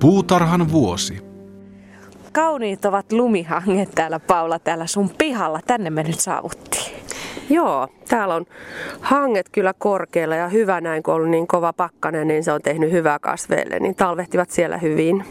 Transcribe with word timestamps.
Puutarhan 0.00 0.72
vuosi. 0.72 1.18
Kauniit 2.32 2.84
ovat 2.84 3.12
lumihanget 3.12 3.90
täällä 3.94 4.20
Paula 4.20 4.58
täällä 4.58 4.86
sun 4.86 5.10
pihalla. 5.18 5.60
Tänne 5.66 5.90
me 5.90 6.02
nyt 6.02 6.20
saavuttiin. 6.20 6.92
Joo, 7.50 7.88
täällä 8.08 8.34
on 8.34 8.46
hanget 9.00 9.48
kyllä 9.52 9.74
korkealla 9.78 10.36
ja 10.36 10.48
hyvä 10.48 10.80
näin, 10.80 11.02
kun 11.02 11.14
on 11.14 11.16
ollut 11.16 11.30
niin 11.30 11.46
kova 11.46 11.72
pakkanen, 11.72 12.28
niin 12.28 12.44
se 12.44 12.52
on 12.52 12.62
tehnyt 12.62 12.92
hyvää 12.92 13.18
kasveille, 13.18 13.78
niin 13.78 13.94
talvehtivat 13.94 14.50
siellä 14.50 14.78
hyvin. 14.78 15.24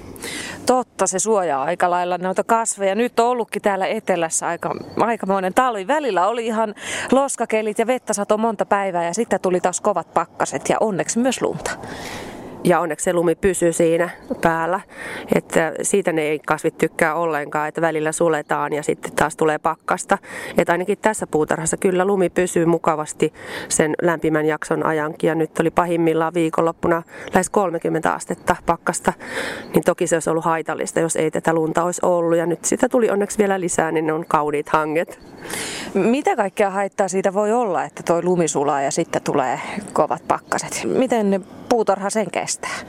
Totta, 0.65 1.07
se 1.07 1.19
suojaa 1.19 1.63
aika 1.63 1.89
lailla 1.89 2.17
noita 2.17 2.43
kasveja. 2.43 2.95
Nyt 2.95 3.19
on 3.19 3.27
ollutkin 3.27 3.61
täällä 3.61 3.87
etelässä 3.87 4.47
aika, 4.47 4.75
aikamoinen 4.97 5.53
talvi. 5.53 5.87
Välillä 5.87 6.27
oli 6.27 6.45
ihan 6.45 6.75
loskakelit 7.11 7.79
ja 7.79 7.87
vettä 7.87 8.13
sato 8.13 8.37
monta 8.37 8.65
päivää 8.65 9.05
ja 9.05 9.13
sitten 9.13 9.39
tuli 9.41 9.59
taas 9.59 9.81
kovat 9.81 10.13
pakkaset 10.13 10.69
ja 10.69 10.77
onneksi 10.79 11.19
myös 11.19 11.41
lunta 11.41 11.71
ja 12.63 12.79
onneksi 12.79 13.03
se 13.03 13.13
lumi 13.13 13.35
pysyy 13.35 13.73
siinä 13.73 14.09
päällä. 14.41 14.79
Että 15.35 15.73
siitä 15.81 16.11
ne 16.13 16.21
ei 16.21 16.39
kasvit 16.39 16.77
tykkää 16.77 17.15
ollenkaan, 17.15 17.67
että 17.67 17.81
välillä 17.81 18.11
suletaan 18.11 18.73
ja 18.73 18.83
sitten 18.83 19.11
taas 19.11 19.35
tulee 19.35 19.57
pakkasta. 19.57 20.17
Että 20.57 20.71
ainakin 20.73 20.97
tässä 21.01 21.27
puutarhassa 21.27 21.77
kyllä 21.77 22.05
lumi 22.05 22.29
pysyy 22.29 22.65
mukavasti 22.65 23.33
sen 23.69 23.93
lämpimän 24.01 24.45
jakson 24.45 24.85
ajankin. 24.85 25.27
Ja 25.27 25.35
nyt 25.35 25.59
oli 25.59 25.71
pahimmillaan 25.71 26.33
viikonloppuna 26.33 27.03
lähes 27.33 27.49
30 27.49 28.13
astetta 28.13 28.55
pakkasta. 28.65 29.13
Niin 29.73 29.83
toki 29.83 30.07
se 30.07 30.15
olisi 30.15 30.29
ollut 30.29 30.45
haitallista, 30.45 30.99
jos 30.99 31.15
ei 31.15 31.31
tätä 31.31 31.53
lunta 31.53 31.83
olisi 31.83 32.01
ollut. 32.03 32.37
Ja 32.37 32.45
nyt 32.45 32.65
sitä 32.65 32.89
tuli 32.89 33.09
onneksi 33.09 33.37
vielä 33.37 33.59
lisää, 33.59 33.91
niin 33.91 34.07
ne 34.07 34.13
on 34.13 34.25
kauniit 34.27 34.69
hanget. 34.69 35.19
Mitä 35.93 36.35
kaikkea 36.35 36.69
haittaa 36.69 37.07
siitä 37.07 37.33
voi 37.33 37.51
olla, 37.51 37.83
että 37.83 38.03
tuo 38.03 38.21
lumi 38.23 38.47
sulaa 38.47 38.81
ja 38.81 38.91
sitten 38.91 39.21
tulee 39.21 39.59
kovat 39.93 40.27
pakkaset? 40.27 40.81
Miten 40.85 41.45
puutarha 41.69 42.09
sen 42.09 42.31
kestää? 42.31 42.79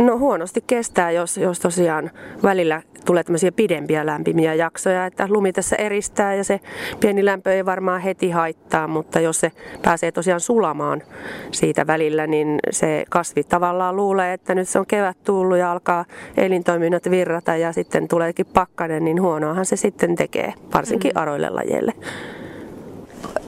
No 0.00 0.18
huonosti 0.18 0.64
kestää, 0.66 1.10
jos, 1.10 1.36
jos 1.36 1.60
tosiaan 1.60 2.10
välillä 2.42 2.82
tulee 3.04 3.24
tämmöisiä 3.24 3.52
pidempiä 3.52 4.06
lämpimiä 4.06 4.54
jaksoja, 4.54 5.06
että 5.06 5.26
lumi 5.28 5.52
tässä 5.52 5.76
eristää 5.76 6.34
ja 6.34 6.44
se 6.44 6.60
pieni 7.00 7.24
lämpö 7.24 7.52
ei 7.52 7.66
varmaan 7.66 8.00
heti 8.00 8.30
haittaa, 8.30 8.88
mutta 8.88 9.20
jos 9.20 9.40
se 9.40 9.52
pääsee 9.82 10.12
tosiaan 10.12 10.40
sulamaan 10.40 11.02
siitä 11.50 11.86
välillä, 11.86 12.26
niin 12.26 12.58
se 12.70 13.04
kasvi 13.10 13.44
tavallaan 13.44 13.96
luulee, 13.96 14.32
että 14.32 14.54
nyt 14.54 14.68
se 14.68 14.78
on 14.78 14.86
kevät 14.86 15.16
tullut 15.24 15.58
ja 15.58 15.72
alkaa 15.72 16.04
elintoiminnat 16.36 17.10
virrata 17.10 17.56
ja 17.56 17.72
sitten 17.72 18.08
tuleekin 18.08 18.46
pakkanen, 18.46 19.04
niin 19.04 19.22
huonoahan 19.22 19.66
se 19.66 19.76
sitten 19.76 20.16
tekee, 20.16 20.54
varsinkin 20.74 21.12
mm. 21.14 21.20
aroille 21.20 21.50
lajeille. 21.50 21.92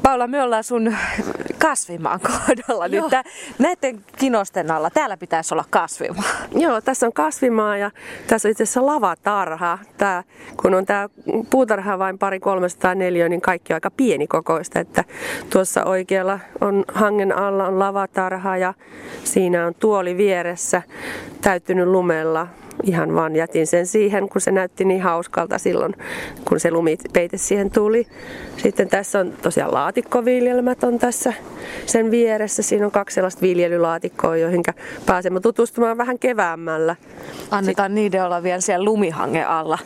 Paula, 0.03 0.27
me 0.27 0.43
ollaan 0.43 0.65
sun 0.65 0.95
kasvimaan 1.59 2.21
kohdalla 2.21 2.89
nyt. 2.89 3.05
Näiden 3.59 4.05
kinosten 4.19 4.71
alla 4.71 4.91
täällä 4.91 5.17
pitäisi 5.17 5.55
olla 5.55 5.65
kasvimaa. 5.71 6.25
Joo, 6.55 6.81
tässä 6.81 7.07
on 7.07 7.13
kasvimaa 7.13 7.77
ja 7.77 7.91
tässä 8.27 8.49
on 8.49 8.51
itse 8.51 8.63
asiassa 8.63 8.87
lavatarha. 8.87 9.79
Tää, 9.99 10.25
kun 10.63 10.75
on 10.75 10.87
tämä 10.87 11.09
puutarha 11.51 11.99
vain 11.99 12.19
pari 12.19 12.41
300 12.41 12.95
neliö, 12.95 13.29
niin 13.29 13.41
kaikki 13.41 13.73
on 13.73 13.77
aika 13.77 13.91
pieni 13.91 14.27
kokoista. 14.27 14.81
Että 14.81 15.05
tuossa 15.51 15.85
oikealla 15.85 16.41
on 16.61 16.85
hangen 16.95 17.37
alla 17.37 17.67
on 17.67 17.79
lavatarha 17.79 18.57
ja 18.57 18.75
siinä 19.25 19.67
on 19.67 19.75
tuoli 19.75 20.17
vieressä 20.17 20.83
täyttynyt 21.41 21.89
lumella 21.89 22.47
ihan 22.83 23.15
vaan 23.15 23.37
jätin 23.37 23.67
sen 23.67 23.87
siihen, 23.87 24.29
kun 24.29 24.41
se 24.41 24.53
näytti 24.53 24.85
niin 24.85 25.03
hauskalta 25.03 25.59
silloin, 25.59 25.95
kun 26.49 26.61
se 26.61 26.71
lumipeite 26.71 27.37
siihen 27.37 27.71
tuli. 27.71 28.07
Sitten 28.57 28.89
tässä 28.89 29.19
on 29.19 29.33
tosiaan 29.43 29.73
laatikkoviljelmät 29.93 30.85
on 30.85 30.99
tässä 30.99 31.33
sen 31.87 32.11
vieressä. 32.11 32.63
Siinä 32.63 32.87
on 32.87 32.93
kaksi 32.93 33.15
sellaista 33.15 33.41
viljelylaatikkoa, 33.41 34.37
joihin 34.37 34.63
pääsemme 35.07 35.41
tutustumaan 35.41 35.99
vähän 35.99 36.19
keväämällä. 36.19 36.97
Annetaan 37.51 37.65
Sitten... 37.65 37.95
niiden 37.95 38.25
olla 38.25 38.43
vielä 38.43 38.61
siellä 38.61 38.85
lumihangen 38.85 39.49
alla. 39.49 39.79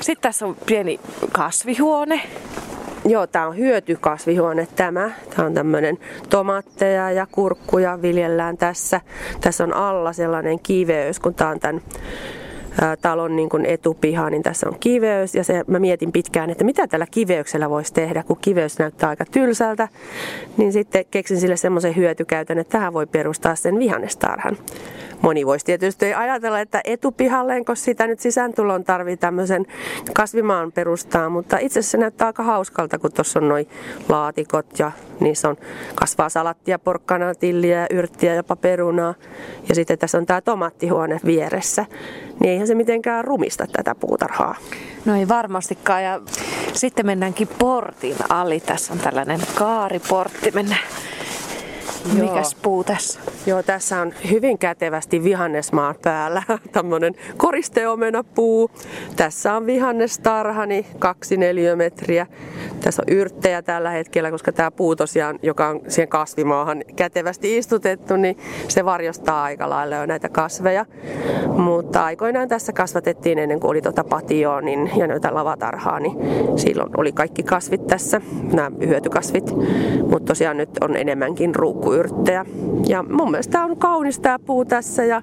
Sitten 0.00 0.22
tässä 0.22 0.46
on 0.46 0.56
pieni 0.66 1.00
kasvihuone. 1.32 2.20
Joo, 3.04 3.26
tämä 3.26 3.46
on 3.46 3.56
hyötykasvihuone 3.56 4.68
tämä. 4.76 5.10
Tämä 5.36 5.46
on 5.46 5.54
tämmöinen 5.54 5.98
tomatteja 6.30 7.10
ja 7.10 7.26
kurkkuja 7.32 8.02
viljellään 8.02 8.56
tässä. 8.56 9.00
Tässä 9.40 9.64
on 9.64 9.74
alla 9.74 10.12
sellainen 10.12 10.58
kiveys, 10.60 11.20
kun 11.20 11.34
tämä 11.34 11.50
on 11.50 11.60
tämän 11.60 11.82
talon 13.02 13.36
niin 13.36 13.48
kuin 13.48 13.66
etupiha, 13.66 14.30
niin 14.30 14.42
tässä 14.42 14.68
on 14.68 14.76
kiveys. 14.80 15.34
Ja 15.34 15.44
se, 15.44 15.64
mä 15.66 15.78
mietin 15.78 16.12
pitkään, 16.12 16.50
että 16.50 16.64
mitä 16.64 16.86
tällä 16.86 17.06
kiveyksellä 17.10 17.70
voisi 17.70 17.94
tehdä, 17.94 18.22
kun 18.22 18.38
kiveys 18.40 18.78
näyttää 18.78 19.08
aika 19.08 19.24
tylsältä. 19.24 19.88
Niin 20.56 20.72
sitten 20.72 21.04
keksin 21.10 21.40
sille 21.40 21.56
semmoisen 21.56 21.96
hyötykäytön, 21.96 22.58
että 22.58 22.72
tähän 22.72 22.92
voi 22.92 23.06
perustaa 23.06 23.54
sen 23.54 23.78
vihannestarhan. 23.78 24.56
Moni 25.24 25.46
voisi 25.46 25.64
tietysti 25.66 26.14
ajatella, 26.14 26.60
että 26.60 26.80
etupihalleen, 26.84 27.64
koska 27.64 27.84
sitä 27.84 28.06
nyt 28.06 28.20
sisääntulon 28.20 28.84
tarvii 28.84 29.16
tämmöisen 29.16 29.66
kasvimaan 30.14 30.72
perustaa, 30.72 31.28
mutta 31.28 31.58
itse 31.58 31.78
asiassa 31.78 31.90
se 31.90 31.98
näyttää 31.98 32.26
aika 32.26 32.42
hauskalta, 32.42 32.98
kun 32.98 33.12
tuossa 33.12 33.38
on 33.38 33.48
noin 33.48 33.68
laatikot 34.08 34.78
ja 34.78 34.92
niissä 35.20 35.48
on 35.48 35.56
kasvaa 35.94 36.28
salattia, 36.28 36.78
porkkanaa, 36.78 37.34
tilliä, 37.34 37.86
yrttiä, 37.90 38.34
jopa 38.34 38.56
perunaa. 38.56 39.14
Ja 39.68 39.74
sitten 39.74 39.98
tässä 39.98 40.18
on 40.18 40.26
tämä 40.26 40.40
tomattihuone 40.40 41.20
vieressä. 41.24 41.86
Niin 42.40 42.52
eihän 42.52 42.66
se 42.66 42.74
mitenkään 42.74 43.24
rumista 43.24 43.66
tätä 43.72 43.94
puutarhaa. 43.94 44.54
No 45.04 45.16
ei 45.16 45.28
varmastikaan. 45.28 46.04
Ja 46.04 46.20
sitten 46.72 47.06
mennäänkin 47.06 47.48
portin 47.58 48.16
ali. 48.28 48.60
Tässä 48.60 48.92
on 48.92 48.98
tällainen 48.98 49.40
kaariportti. 49.54 50.50
Mennään 50.50 50.80
Mikäs 52.12 52.54
puu 52.54 52.84
tässä? 52.84 53.20
Joo, 53.46 53.62
tässä 53.62 54.00
on 54.00 54.12
hyvin 54.30 54.58
kätevästi 54.58 55.24
vihannesmaan 55.24 55.94
päällä 56.02 56.42
tämmöinen 56.72 57.14
koristeomena 57.36 58.24
puu. 58.24 58.70
Tässä 59.16 59.54
on 59.54 59.66
vihannestarhani, 59.66 60.86
kaksi 60.98 61.36
neliömetriä. 61.36 62.26
Tässä 62.80 63.02
on 63.02 63.14
yrttejä 63.14 63.62
tällä 63.62 63.90
hetkellä, 63.90 64.30
koska 64.30 64.52
tämä 64.52 64.70
puu 64.70 64.96
tosiaan, 64.96 65.38
joka 65.42 65.68
on 65.68 65.80
siihen 65.88 66.08
kasvimaahan 66.08 66.84
kätevästi 66.96 67.58
istutettu, 67.58 68.16
niin 68.16 68.38
se 68.68 68.84
varjostaa 68.84 69.42
aika 69.42 69.70
lailla 69.70 69.96
jo 69.96 70.06
näitä 70.06 70.28
kasveja. 70.28 70.86
Mutta 71.56 72.04
aikoinaan 72.04 72.48
tässä 72.48 72.72
kasvatettiin 72.72 73.38
ennen 73.38 73.60
kuin 73.60 73.70
oli 73.70 73.82
tuota 73.82 74.04
patioa 74.04 74.60
niin, 74.60 74.90
ja 74.96 75.06
noita 75.06 75.34
lavatarhaa, 75.34 76.00
niin 76.00 76.16
silloin 76.58 76.90
oli 76.96 77.12
kaikki 77.12 77.42
kasvit 77.42 77.86
tässä, 77.86 78.20
nämä 78.52 78.70
hyötykasvit. 78.86 79.50
Mutta 80.10 80.26
tosiaan 80.26 80.56
nyt 80.56 80.70
on 80.80 80.96
enemmänkin 80.96 81.54
ruukkuyrttejä. 81.54 82.46
Ja 82.86 83.02
mun 83.02 83.33
mielestä 83.34 83.52
tämä 83.52 83.64
on 83.64 83.76
kaunis 83.76 84.18
tämä 84.18 84.38
puu 84.38 84.64
tässä 84.64 85.04
ja 85.04 85.22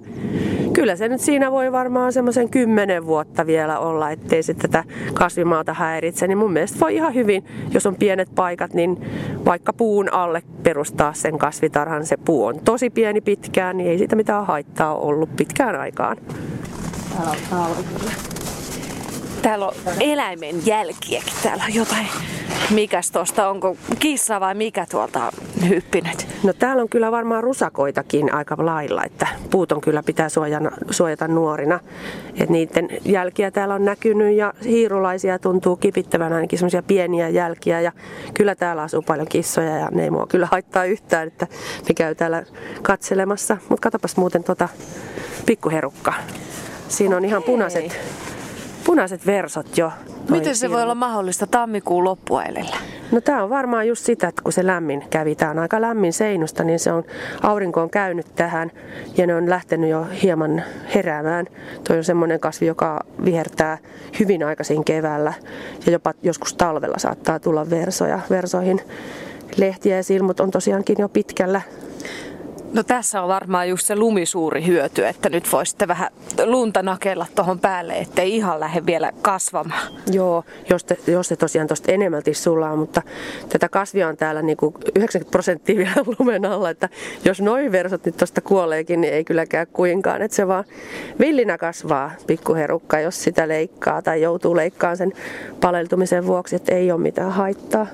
kyllä 0.73 0.95
se 0.95 1.07
nyt 1.07 1.21
siinä 1.21 1.51
voi 1.51 1.71
varmaan 1.71 2.13
semmoisen 2.13 2.49
kymmenen 2.49 3.05
vuotta 3.05 3.45
vielä 3.45 3.79
olla, 3.79 4.11
ettei 4.11 4.43
se 4.43 4.53
tätä 4.53 4.83
kasvimaata 5.13 5.73
häiritse. 5.73 6.27
Niin 6.27 6.37
mun 6.37 6.53
mielestä 6.53 6.79
voi 6.79 6.95
ihan 6.95 7.13
hyvin, 7.13 7.45
jos 7.73 7.85
on 7.85 7.95
pienet 7.95 8.29
paikat, 8.35 8.73
niin 8.73 9.05
vaikka 9.45 9.73
puun 9.73 10.13
alle 10.13 10.43
perustaa 10.63 11.13
sen 11.13 11.37
kasvitarhan. 11.37 12.05
Se 12.05 12.17
puu 12.17 12.45
on 12.45 12.59
tosi 12.65 12.89
pieni 12.89 13.21
pitkään, 13.21 13.77
niin 13.77 13.89
ei 13.89 13.97
siitä 13.97 14.15
mitään 14.15 14.45
haittaa 14.45 14.95
ollut 14.95 15.35
pitkään 15.35 15.75
aikaan. 15.75 16.17
Täällä 17.17 17.31
on 17.31 17.37
Täällä 17.49 18.30
on 19.45 19.93
eläimen 19.99 20.65
jälkiäkin. 20.65 21.33
Täällä 21.43 21.63
on 21.63 21.73
jotain. 21.73 22.07
Mikäs 22.69 23.11
tuosta, 23.11 23.49
onko 23.49 23.77
kissa 23.99 24.39
vai 24.39 24.55
mikä 24.55 24.85
tuolta 24.91 25.25
on 25.25 25.31
hyppinyt? 25.69 26.27
No 26.43 26.53
täällä 26.53 26.81
on 26.81 26.89
kyllä 26.89 27.11
varmaan 27.11 27.43
rusakoitakin 27.43 28.33
aika 28.33 28.55
lailla, 28.57 29.03
että 29.03 29.27
puut 29.51 29.71
on 29.71 29.81
kyllä 29.81 30.03
pitää 30.03 30.29
suojana, 30.29 30.71
suojata 30.91 31.27
nuorina. 31.27 31.79
Et 32.35 32.49
niiden 32.49 32.89
jälkiä 33.05 33.51
täällä 33.51 33.75
on 33.75 33.85
näkynyt 33.85 34.35
ja 34.35 34.53
hiirulaisia 34.65 35.39
tuntuu 35.39 35.75
kipittävän 35.75 36.33
ainakin 36.33 36.59
semmoisia 36.59 36.83
pieniä 36.83 37.29
jälkiä. 37.29 37.81
Ja 37.81 37.91
kyllä 38.33 38.55
täällä 38.55 38.81
asuu 38.81 39.01
paljon 39.01 39.27
kissoja 39.27 39.77
ja 39.77 39.89
ne 39.91 40.03
ei 40.03 40.09
mua 40.09 40.27
kyllä 40.27 40.47
haittaa 40.51 40.85
yhtään, 40.85 41.27
että 41.27 41.47
ne 41.87 41.93
käy 41.95 42.15
täällä 42.15 42.43
katselemassa. 42.81 43.57
Mutta 43.69 43.83
katsopas 43.83 44.17
muuten 44.17 44.43
tota 44.43 44.69
pikkuherukka. 45.45 46.13
Siinä 46.87 47.17
on 47.17 47.25
ihan 47.25 47.43
punaiset 47.43 47.99
punaiset 48.85 49.25
versot 49.25 49.77
jo. 49.77 49.91
Miten 50.29 50.55
se 50.55 50.69
voi 50.69 50.83
olla 50.83 50.95
mahdollista 50.95 51.47
tammikuun 51.47 52.03
loppuailella? 52.03 52.75
No 53.11 53.21
tämä 53.21 53.43
on 53.43 53.49
varmaan 53.49 53.87
just 53.87 54.05
sitä, 54.05 54.27
että 54.27 54.41
kun 54.41 54.53
se 54.53 54.67
lämmin 54.67 55.03
kävi, 55.09 55.35
tämä 55.35 55.51
on 55.51 55.59
aika 55.59 55.81
lämmin 55.81 56.13
seinusta, 56.13 56.63
niin 56.63 56.79
se 56.79 56.91
on, 56.91 57.03
aurinko 57.41 57.81
on 57.81 57.89
käynyt 57.89 58.35
tähän 58.35 58.71
ja 59.17 59.27
ne 59.27 59.35
on 59.35 59.49
lähtenyt 59.49 59.89
jo 59.89 60.07
hieman 60.23 60.63
heräämään. 60.95 61.45
Tuo 61.87 61.95
on 61.95 62.03
semmoinen 62.03 62.39
kasvi, 62.39 62.65
joka 62.65 62.99
vihertää 63.25 63.77
hyvin 64.19 64.43
aikaisin 64.43 64.83
keväällä 64.83 65.33
ja 65.85 65.91
jopa 65.91 66.13
joskus 66.23 66.53
talvella 66.53 66.99
saattaa 66.99 67.39
tulla 67.39 67.69
versoja. 67.69 68.19
Versoihin 68.29 68.81
lehtiä 69.57 69.95
ja 69.95 70.03
silmut 70.03 70.39
on 70.39 70.51
tosiaankin 70.51 70.95
jo 70.99 71.09
pitkällä 71.09 71.61
No 72.73 72.83
tässä 72.83 73.21
on 73.21 73.27
varmaan 73.27 73.69
just 73.69 73.85
se 73.85 73.95
lumisuuri 73.95 74.65
hyöty, 74.65 75.07
että 75.07 75.29
nyt 75.29 75.51
voisitte 75.51 75.87
vähän 75.87 76.11
lunta 76.45 76.83
nakella 76.83 77.25
tuohon 77.35 77.59
päälle, 77.59 77.93
ettei 77.93 78.35
ihan 78.35 78.59
lähde 78.59 78.85
vielä 78.85 79.11
kasvamaan. 79.21 79.93
Joo, 80.11 80.43
jos, 80.69 80.83
te, 80.83 80.97
jos 81.07 81.27
se 81.27 81.35
tosiaan 81.35 81.67
tuosta 81.67 81.91
enemmälti 81.91 82.33
sulaa, 82.33 82.75
mutta 82.75 83.01
tätä 83.49 83.69
kasvia 83.69 84.07
on 84.07 84.17
täällä 84.17 84.41
niin 84.41 84.57
kuin 84.57 84.73
90 84.95 85.31
prosenttia 85.31 85.77
vielä 85.77 85.91
lumen 86.19 86.45
alla, 86.45 86.69
että 86.69 86.89
jos 87.25 87.41
noin 87.41 87.71
versot 87.71 88.05
nyt 88.05 88.17
tuosta 88.17 88.41
kuoleekin, 88.41 89.01
niin 89.01 89.13
ei 89.13 89.23
kylläkään 89.23 89.67
kuinkaan, 89.73 90.21
että 90.21 90.35
se 90.35 90.47
vaan 90.47 90.63
villinä 91.19 91.57
kasvaa 91.57 92.11
pikkuherukka, 92.27 92.99
jos 92.99 93.23
sitä 93.23 93.47
leikkaa 93.47 94.01
tai 94.01 94.21
joutuu 94.21 94.55
leikkaamaan 94.55 94.97
sen 94.97 95.13
paleltumisen 95.61 96.27
vuoksi, 96.27 96.55
että 96.55 96.75
ei 96.75 96.91
ole 96.91 97.01
mitään 97.01 97.31
haittaa. 97.31 97.87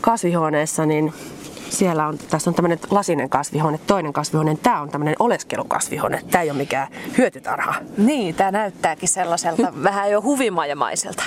Kasvihuoneessa 0.00 0.86
niin 0.86 1.12
siellä 1.70 2.06
on, 2.06 2.18
tässä 2.18 2.50
on 2.50 2.54
tämmöinen 2.54 2.78
lasinen 2.90 3.30
kasvihuone, 3.30 3.80
toinen 3.86 4.12
kasvihuone, 4.12 4.56
tämä 4.62 4.80
on 4.80 4.90
tämmöinen 4.90 5.16
oleskelukasvihuone, 5.18 6.22
tämä 6.30 6.42
ei 6.42 6.50
ole 6.50 6.58
mikään 6.58 6.88
hyötytarha. 7.18 7.74
Niin, 7.96 8.34
tämä 8.34 8.50
näyttääkin 8.50 9.08
sellaiselta 9.08 9.72
vähän 9.82 10.10
jo 10.10 10.22
huvimajamaiselta. 10.22 11.22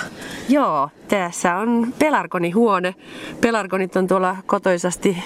Joo, 0.48 0.90
tässä 1.08 1.56
on 1.56 1.94
pelargonihuone. 1.98 2.94
Pelargonit 3.40 3.96
on 3.96 4.06
tuolla 4.06 4.36
kotoisasti 4.46 5.24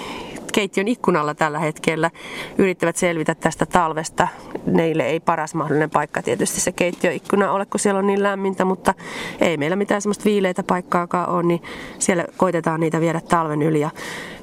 keittiön 0.51 0.87
ikkunalla 0.87 1.33
tällä 1.33 1.59
hetkellä 1.59 2.11
yrittävät 2.57 2.95
selvitä 2.95 3.35
tästä 3.35 3.65
talvesta. 3.65 4.27
Neille 4.65 5.05
ei 5.05 5.19
paras 5.19 5.55
mahdollinen 5.55 5.89
paikka 5.89 6.21
tietysti 6.21 6.61
se 6.61 6.71
keittiöikkuna 6.71 7.51
ole, 7.51 7.65
kun 7.65 7.79
siellä 7.79 7.99
on 7.99 8.07
niin 8.07 8.23
lämmintä, 8.23 8.65
mutta 8.65 8.93
ei 9.41 9.57
meillä 9.57 9.75
mitään 9.75 10.01
semmoista 10.01 10.25
viileitä 10.25 10.63
paikkaakaan 10.63 11.29
ole, 11.29 11.43
niin 11.43 11.61
siellä 11.99 12.25
koitetaan 12.37 12.79
niitä 12.79 13.01
viedä 13.01 13.21
talven 13.21 13.61
yli. 13.61 13.79
Ja 13.79 13.89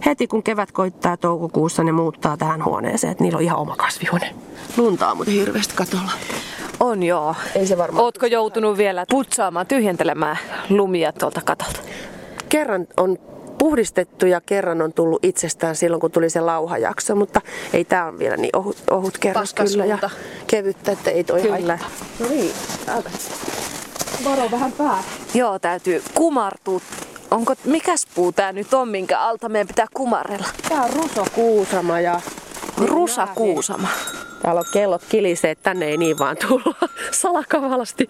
heti 0.06 0.26
kun 0.26 0.42
kevät 0.42 0.72
koittaa 0.72 1.16
toukokuussa, 1.16 1.84
ne 1.84 1.92
muuttaa 1.92 2.36
tähän 2.36 2.64
huoneeseen, 2.64 3.10
että 3.10 3.24
niillä 3.24 3.36
on 3.36 3.44
ihan 3.44 3.58
oma 3.58 3.76
kasvihuone. 3.76 4.34
Luntaa 4.76 5.14
muuten 5.14 5.34
hirveästi 5.34 5.74
katolla. 5.76 6.12
On 6.80 7.02
joo. 7.02 7.34
Ei 7.54 7.66
se 7.66 7.78
varmaan. 7.78 8.04
Ootko 8.04 8.26
joutunut 8.26 8.78
vielä 8.78 9.04
putsaamaan, 9.10 9.66
tyhjentelemään 9.66 10.38
lumia 10.70 11.12
tuolta 11.12 11.40
katolta? 11.44 11.80
Kerran 12.48 12.86
on 12.96 13.18
puhdistettu 13.58 14.26
ja 14.26 14.40
kerran 14.40 14.82
on 14.82 14.92
tullut 14.92 15.24
itsestään 15.24 15.76
silloin, 15.76 16.00
kun 16.00 16.10
tuli 16.10 16.30
se 16.30 16.40
lauhajakso, 16.40 17.14
mutta 17.14 17.40
ei 17.72 17.84
tämä 17.84 18.06
on 18.06 18.18
vielä 18.18 18.36
niin 18.36 18.56
ohut, 18.56 18.76
ohut 18.90 19.18
kerros 19.18 19.54
kyllä 19.54 19.84
ja 19.84 19.98
kevyttä, 20.46 20.92
että 20.92 21.10
ei 21.10 21.24
toi 21.24 21.42
Kyllä. 21.42 21.76
haittaa. 21.76 21.90
No 22.20 22.28
niin, 22.28 22.52
täältä. 22.86 23.10
Varo 24.24 24.50
vähän 24.50 24.72
pää. 24.72 25.02
Joo, 25.34 25.58
täytyy 25.58 26.02
kumartua. 26.14 26.80
Onko, 27.30 27.54
mikäs 27.64 28.06
puu 28.14 28.32
tää 28.32 28.52
nyt 28.52 28.74
on, 28.74 28.88
minkä 28.88 29.20
alta 29.20 29.48
meidän 29.48 29.66
pitää 29.66 29.86
kumarella? 29.94 30.46
Tää 30.68 30.82
on 30.82 30.90
rusokuusama 30.90 32.00
ja 32.00 32.20
Rusa 32.78 33.26
kuusama. 33.26 33.88
Täällä 34.42 34.58
on 34.58 34.64
kellot 34.72 35.02
kilisee, 35.08 35.50
että 35.50 35.62
tänne 35.62 35.86
ei 35.86 35.96
niin 35.96 36.18
vaan 36.18 36.36
tulla 36.48 36.88
salakavalasti. 37.10 38.08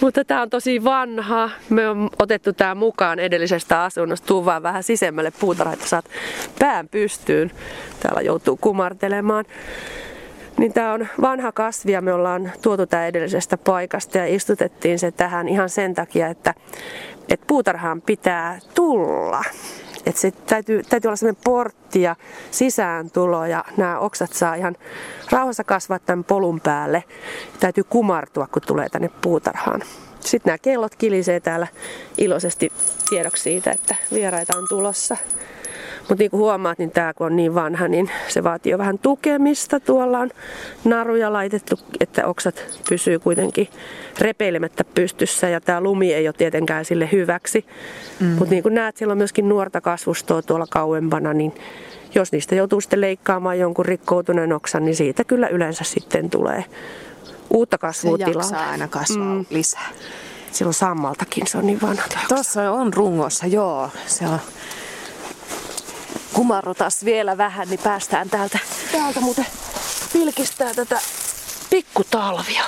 Mutta 0.00 0.24
tää 0.24 0.42
on 0.42 0.50
tosi 0.50 0.84
vanha. 0.84 1.50
Me 1.68 1.88
on 1.88 2.10
otettu 2.18 2.52
tää 2.52 2.74
mukaan 2.74 3.18
edellisestä 3.18 3.82
asunnosta. 3.82 4.26
Tuu 4.26 4.44
vaan 4.44 4.62
vähän 4.62 4.82
sisemmälle 4.82 5.32
puutarha, 5.40 5.72
että 5.72 5.88
saat 5.88 6.04
pään 6.58 6.88
pystyyn. 6.88 7.50
Täällä 8.00 8.20
joutuu 8.20 8.56
kumartelemaan. 8.56 9.44
Niin 10.58 10.72
tää 10.72 10.92
on 10.92 11.08
vanha 11.20 11.52
kasvi 11.52 11.92
ja 11.92 12.00
me 12.00 12.12
ollaan 12.12 12.52
tuotu 12.62 12.86
tää 12.86 13.06
edellisestä 13.06 13.58
paikasta 13.58 14.18
ja 14.18 14.26
istutettiin 14.26 14.98
se 14.98 15.10
tähän 15.10 15.48
ihan 15.48 15.68
sen 15.68 15.94
takia, 15.94 16.28
että, 16.28 16.54
että 17.28 17.46
puutarhaan 17.46 18.02
pitää 18.02 18.58
tulla. 18.74 19.42
Et 20.06 20.16
se 20.16 20.30
täytyy, 20.30 20.82
täytyy 20.82 21.08
olla 21.08 21.16
sellainen 21.16 21.42
portti 21.44 22.02
ja 22.02 22.16
sisääntulo 22.50 23.46
ja 23.46 23.64
nämä 23.76 23.98
oksat 23.98 24.32
saa 24.32 24.54
ihan 24.54 24.76
rauhassa 25.30 25.64
kasvaa 25.64 25.98
tämän 25.98 26.24
polun 26.24 26.60
päälle. 26.60 27.04
Täytyy 27.60 27.84
kumartua, 27.84 28.46
kun 28.46 28.62
tulee 28.66 28.88
tänne 28.88 29.10
puutarhaan. 29.22 29.82
Sitten 30.20 30.50
nämä 30.50 30.58
kellot 30.58 30.94
kilisee 30.96 31.40
täällä 31.40 31.66
iloisesti 32.18 32.72
tiedoksi 33.10 33.42
siitä, 33.42 33.70
että 33.70 33.94
vieraita 34.12 34.58
on 34.58 34.68
tulossa. 34.68 35.16
Mutta 36.12 36.22
niin 36.22 36.30
kuin 36.30 36.40
huomaat, 36.40 36.78
niin 36.78 36.90
tämä 36.90 37.14
kun 37.14 37.26
on 37.26 37.36
niin 37.36 37.54
vanha, 37.54 37.88
niin 37.88 38.10
se 38.28 38.44
vaatii 38.44 38.72
jo 38.72 38.78
vähän 38.78 38.98
tukemista. 38.98 39.80
Tuolla 39.80 40.18
on 40.18 40.30
naruja 40.84 41.32
laitettu, 41.32 41.78
että 42.00 42.26
oksat 42.26 42.64
pysyy 42.88 43.18
kuitenkin 43.18 43.68
repeilemättä 44.18 44.84
pystyssä. 44.84 45.48
Ja 45.48 45.60
tämä 45.60 45.80
lumi 45.80 46.14
ei 46.14 46.28
ole 46.28 46.34
tietenkään 46.38 46.84
sille 46.84 47.08
hyväksi. 47.12 47.66
Mm. 48.20 48.26
Mutta 48.26 48.50
niin 48.50 48.62
kuin 48.62 48.74
näet, 48.74 48.96
siellä 48.96 49.12
on 49.12 49.18
myöskin 49.18 49.48
nuorta 49.48 49.80
kasvustoa 49.80 50.42
tuolla 50.42 50.66
kauempana, 50.70 51.32
niin 51.32 51.54
jos 52.14 52.32
niistä 52.32 52.54
joutuu 52.54 52.80
sitten 52.80 53.00
leikkaamaan 53.00 53.58
jonkun 53.58 53.84
rikkoutuneen 53.86 54.52
oksan, 54.52 54.84
niin 54.84 54.96
siitä 54.96 55.24
kyllä 55.24 55.48
yleensä 55.48 55.84
sitten 55.84 56.30
tulee 56.30 56.64
uutta 57.50 57.78
kasvua 57.78 58.18
Se 58.18 58.24
tilalle. 58.24 58.42
jaksaa 58.42 58.70
aina 58.70 58.88
kasvaa 58.88 59.34
mm. 59.34 59.44
lisää. 59.50 59.90
Silloin 60.52 60.74
sammaltakin, 60.74 61.46
se 61.46 61.58
on 61.58 61.66
niin 61.66 61.80
vanha. 61.82 62.02
Tuossa 62.28 62.72
on 62.72 62.94
rungossa, 62.94 63.46
joo. 63.46 63.90
Se 64.06 64.26
on. 64.26 64.38
Kumarrutas 66.32 67.04
vielä 67.04 67.38
vähän, 67.38 67.68
niin 67.68 67.80
päästään 67.80 68.30
täältä. 68.30 68.58
Täältä 68.92 69.20
muuten 69.20 69.46
pilkistää 70.12 70.74
tätä 70.74 71.00
pikkutalvia. 71.70 72.64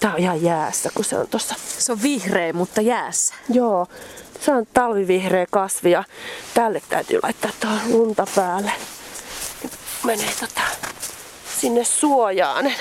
Tää 0.00 0.12
on 0.12 0.20
ihan 0.20 0.42
jäässä, 0.42 0.90
kun 0.94 1.04
se 1.04 1.18
on 1.18 1.28
tossa. 1.28 1.54
Se 1.78 1.92
on 1.92 2.02
vihreä, 2.02 2.52
mutta 2.52 2.80
jäässä. 2.80 3.34
Joo, 3.48 3.86
se 4.40 4.52
on 4.52 4.66
talvivihreä 4.74 5.46
kasvi 5.50 5.90
ja 5.90 6.04
tälle 6.54 6.82
täytyy 6.88 7.18
laittaa 7.22 7.50
tuohon 7.60 7.92
lunta 7.92 8.26
päälle. 8.34 8.72
Menee 10.04 10.32
tota 10.40 10.60
sinne 11.60 11.84
suojaan. 11.84 12.72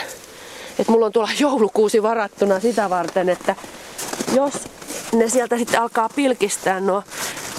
Et 0.80 0.88
mulla 0.88 1.06
on 1.06 1.12
tuolla 1.12 1.32
joulukuusi 1.40 2.04
varattuna 2.04 2.60
sitä 2.60 2.90
varten, 2.90 3.30
että 3.30 3.56
jos 4.36 4.54
ne 5.14 5.30
sieltä 5.30 5.58
sitten 5.58 5.82
alkaa 5.82 6.10
pilkistää 6.16 6.80
nuo 6.80 7.04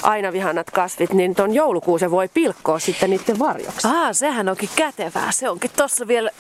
aina 0.04 0.32
vihanat 0.32 0.70
kasvit, 0.70 1.12
niin 1.12 1.34
ton 1.34 1.54
joulukuusen 1.54 2.10
voi 2.10 2.28
pilkkoa 2.34 2.78
sitten 2.78 3.10
niiden 3.10 3.38
varjoksi. 3.38 3.88
Aa, 3.88 4.12
sehän 4.12 4.48
onkin 4.48 4.68
kätevää. 4.76 5.32
Se 5.32 5.48
onkin 5.50 5.70
tossa 5.76 6.08
vielä 6.08 6.30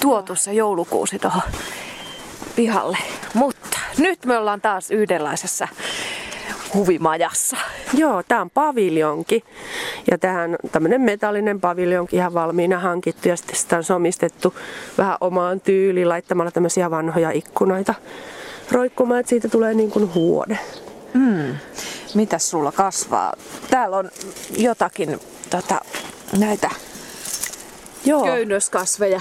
tuotu 0.00 0.34
se 0.34 0.52
joulukuusi 0.52 1.18
tuohon 1.18 1.42
pihalle. 2.56 2.98
Mutta 3.34 3.78
nyt 3.98 4.24
me 4.24 4.38
ollaan 4.38 4.60
taas 4.60 4.90
yhdenlaisessa 4.90 5.68
huvimajassa. 6.74 7.56
Joo, 7.94 8.22
tää 8.28 8.40
on 8.40 8.50
paviljonki. 8.50 9.44
Ja 10.10 10.18
tähän 10.18 10.50
on 10.50 10.70
tämmönen 10.70 11.00
metallinen 11.00 11.60
paviljonki 11.60 12.16
ihan 12.16 12.34
valmiina 12.34 12.78
hankittu 12.78 13.28
ja 13.28 13.36
sitten 13.36 13.56
sitä 13.56 13.76
on 13.76 13.84
somistettu 13.84 14.54
vähän 14.98 15.16
omaan 15.20 15.60
tyyliin 15.60 16.08
laittamalla 16.08 16.50
tämmöisiä 16.50 16.90
vanhoja 16.90 17.30
ikkunoita 17.30 17.94
roikkumaan, 18.72 19.20
että 19.20 19.30
siitä 19.30 19.48
tulee 19.48 19.74
niin 19.74 19.90
kuin 19.90 20.14
huone. 20.14 20.58
Mm. 21.14 21.54
Mitäs 22.14 22.50
sulla 22.50 22.72
kasvaa? 22.72 23.34
Täällä 23.70 23.96
on 23.96 24.10
jotakin 24.56 25.20
tota, 25.50 25.80
näitä 26.38 26.70
Joo, 28.04 28.24
köynnöskasveja. 28.24 29.20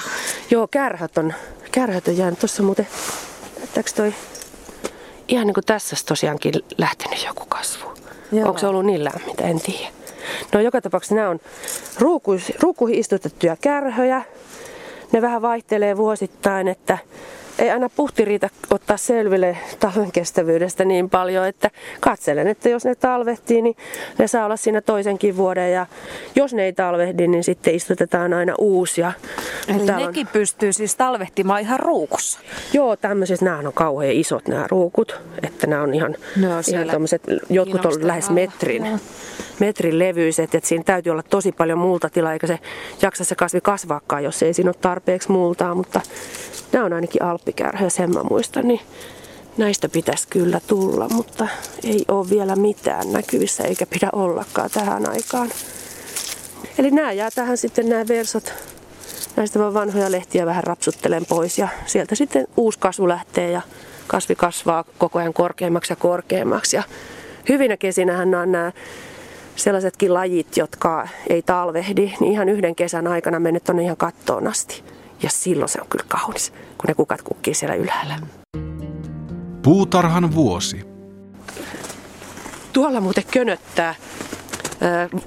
joo 0.50 0.68
kärhät 0.68 1.18
on, 1.18 1.34
kärhät 1.72 2.08
on 2.08 2.18
jäänyt. 2.18 2.40
Tuossa 2.40 2.64
muuten, 2.64 2.88
näyttääkö 3.58 3.92
toi 3.96 4.14
ihan 5.28 5.48
niin 5.48 5.54
kuin 5.54 5.66
tässä 5.66 5.96
tosiaankin 6.06 6.54
lähtenyt 6.78 7.24
joku 7.26 7.46
kasvu. 7.46 7.94
Joo. 8.32 8.48
Onko 8.48 8.60
se 8.60 8.68
ollut 8.68 8.86
niin 8.86 9.04
lämmintä, 9.04 9.44
en 9.44 9.62
tiedä. 9.62 9.92
No 10.54 10.60
joka 10.60 10.82
tapauksessa 10.82 11.16
nämä 11.16 11.30
on 11.30 11.40
ruukuihin 12.62 13.00
istutettuja 13.00 13.56
kärhöjä. 13.62 14.22
Ne 15.12 15.22
vähän 15.22 15.42
vaihtelee 15.42 15.98
vuosittain, 15.98 16.68
että 16.68 16.98
ei 17.60 17.70
aina 17.70 17.90
puhti 17.90 18.26
riitä 18.26 18.50
ottaa 18.70 18.98
selville 18.98 19.58
talven 19.80 20.12
kestävyydestä 20.12 20.86
niin 20.86 21.10
paljon, 21.10 21.48
että 21.48 21.72
katselen, 22.00 22.48
että 22.48 22.70
jos 22.70 22.86
ne 22.86 22.96
talvehtii, 22.96 23.62
niin 23.62 23.76
ne 24.18 24.28
saa 24.28 24.46
olla 24.46 24.58
siinä 24.58 24.82
toisenkin 24.82 25.38
vuoden 25.38 25.72
ja 25.72 25.86
jos 26.36 26.54
ne 26.54 26.64
ei 26.66 26.74
talvehdi, 26.74 27.28
niin 27.28 27.44
sitten 27.44 27.76
istutetaan 27.76 28.34
aina 28.34 28.54
uusia. 28.58 29.12
Eli 29.68 29.78
Täällä 29.86 29.96
on- 29.96 30.02
nekin 30.12 30.28
pystyy 30.28 30.74
siis 30.74 30.96
talvehtimaan 30.96 31.62
ihan 31.62 31.80
ruukussa. 31.80 32.40
Joo, 32.74 32.96
tämmöiset, 32.96 33.42
nämä 33.42 33.58
on 33.58 33.74
kauhean 33.74 34.12
isot 34.14 34.48
nämä 34.48 34.66
ruukut, 34.72 35.20
että 35.44 35.68
nämä 35.68 35.82
on 35.82 35.94
ihan, 35.94 36.16
Ne 36.36 36.56
on 36.56 36.64
ihan 36.68 36.88
tommoset, 36.90 37.22
jotkut 37.50 37.86
on 37.86 38.08
lähes 38.08 38.26
alla. 38.26 38.34
metrin, 38.36 38.86
Joo. 38.86 38.98
metrin 39.60 40.00
levyiset, 40.00 40.56
että 40.56 40.68
siinä 40.70 40.84
täytyy 40.84 41.12
olla 41.12 41.24
tosi 41.24 41.52
paljon 41.52 41.80
multatilaa, 41.80 42.34
eikä 42.34 42.48
se 42.48 42.60
jaksa 43.02 43.24
se 43.24 43.36
kasvi 43.36 43.62
kasvaakaan, 43.62 44.24
jos 44.24 44.44
ei 44.44 44.54
siinä 44.54 44.70
ole 44.70 44.76
tarpeeksi 44.82 45.32
multaa, 45.32 45.76
mutta 45.76 46.02
nämä 46.72 46.86
on 46.86 46.94
ainakin 46.94 47.24
alppikärhyjä, 47.24 47.90
sen 47.90 48.14
mä 48.14 48.24
muistan, 48.30 48.68
niin 48.68 48.82
näistä 49.58 49.90
pitäisi 49.90 50.28
kyllä 50.30 50.62
tulla, 50.68 51.10
mutta 51.10 51.48
ei 51.84 52.06
ole 52.08 52.30
vielä 52.30 52.56
mitään 52.56 53.12
näkyvissä, 53.14 53.64
eikä 53.64 53.86
pidä 53.86 54.10
ollakaan 54.14 54.70
tähän 54.74 55.10
aikaan. 55.10 55.50
Eli 56.78 56.92
nämä 56.92 57.12
jää 57.12 57.30
tähän 57.36 57.58
sitten 57.58 57.90
nämä 57.90 58.08
versot. 58.08 58.54
Näistä 59.36 59.60
vaan 59.60 59.74
vanhoja 59.74 60.12
lehtiä 60.12 60.46
vähän 60.46 60.64
rapsuttelen 60.64 61.26
pois 61.26 61.58
ja 61.58 61.68
sieltä 61.86 62.16
sitten 62.16 62.48
uusi 62.58 62.80
kasvu 62.80 63.08
lähtee 63.08 63.52
ja 63.52 63.62
kasvi 64.08 64.36
kasvaa 64.36 64.84
koko 64.98 65.20
ajan 65.20 65.34
korkeammaksi 65.34 65.92
ja 65.92 65.96
korkeammaksi. 65.96 66.76
Ja 66.76 66.84
hyvinä 67.50 67.78
kesinähän 67.78 68.32
nämä, 68.32 68.46
nämä 68.46 68.72
sellaisetkin 69.56 70.14
lajit, 70.14 70.58
jotka 70.58 71.08
ei 71.30 71.42
talvehdi, 71.42 72.14
niin 72.20 72.32
ihan 72.32 72.50
yhden 72.50 72.76
kesän 72.76 73.08
aikana 73.08 73.40
mennyt 73.40 73.64
tuonne 73.64 73.84
ihan 73.84 73.98
kattoon 73.98 74.48
asti. 74.48 74.84
Ja 75.24 75.30
silloin 75.30 75.70
se 75.70 75.82
on 75.82 75.88
kyllä 75.90 76.06
kaunis, 76.08 76.52
kun 76.52 76.88
ne 76.88 76.94
kukat 76.94 77.22
kukkii 77.22 77.54
siellä 77.54 77.76
ylhäällä. 77.76 78.20
Puutarhan 79.64 80.36
vuosi. 80.36 80.88
Tuolla 82.74 83.02
muuten 83.02 83.24
könöttää 83.32 83.96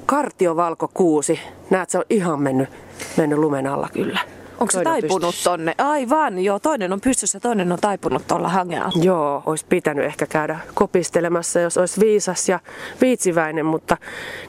kartiovalkokuusi. 0.06 1.40
Näet, 1.70 1.90
se 1.90 1.98
on 1.98 2.04
ihan 2.10 2.42
mennyt, 2.42 2.68
mennyt 3.16 3.38
lumen 3.38 3.66
alla 3.66 3.88
kyllä. 3.92 4.20
Onko 4.60 4.70
se 4.72 4.82
taipunut 4.82 5.20
pystyssä. 5.20 5.50
tonne? 5.50 5.74
Aivan, 5.78 6.38
joo. 6.38 6.58
Toinen 6.58 6.92
on 6.92 7.00
pystyssä, 7.00 7.40
toinen 7.40 7.72
on 7.72 7.78
taipunut 7.80 8.26
tuolla 8.28 8.48
hangen 8.48 8.82
alla. 8.82 9.04
Joo, 9.04 9.42
olisi 9.46 9.66
pitänyt 9.68 10.04
ehkä 10.04 10.26
käydä 10.26 10.58
kopistelemassa, 10.74 11.60
jos 11.60 11.78
olisi 11.78 12.00
viisas 12.00 12.48
ja 12.48 12.60
viitsiväinen, 13.00 13.66
mutta 13.66 13.96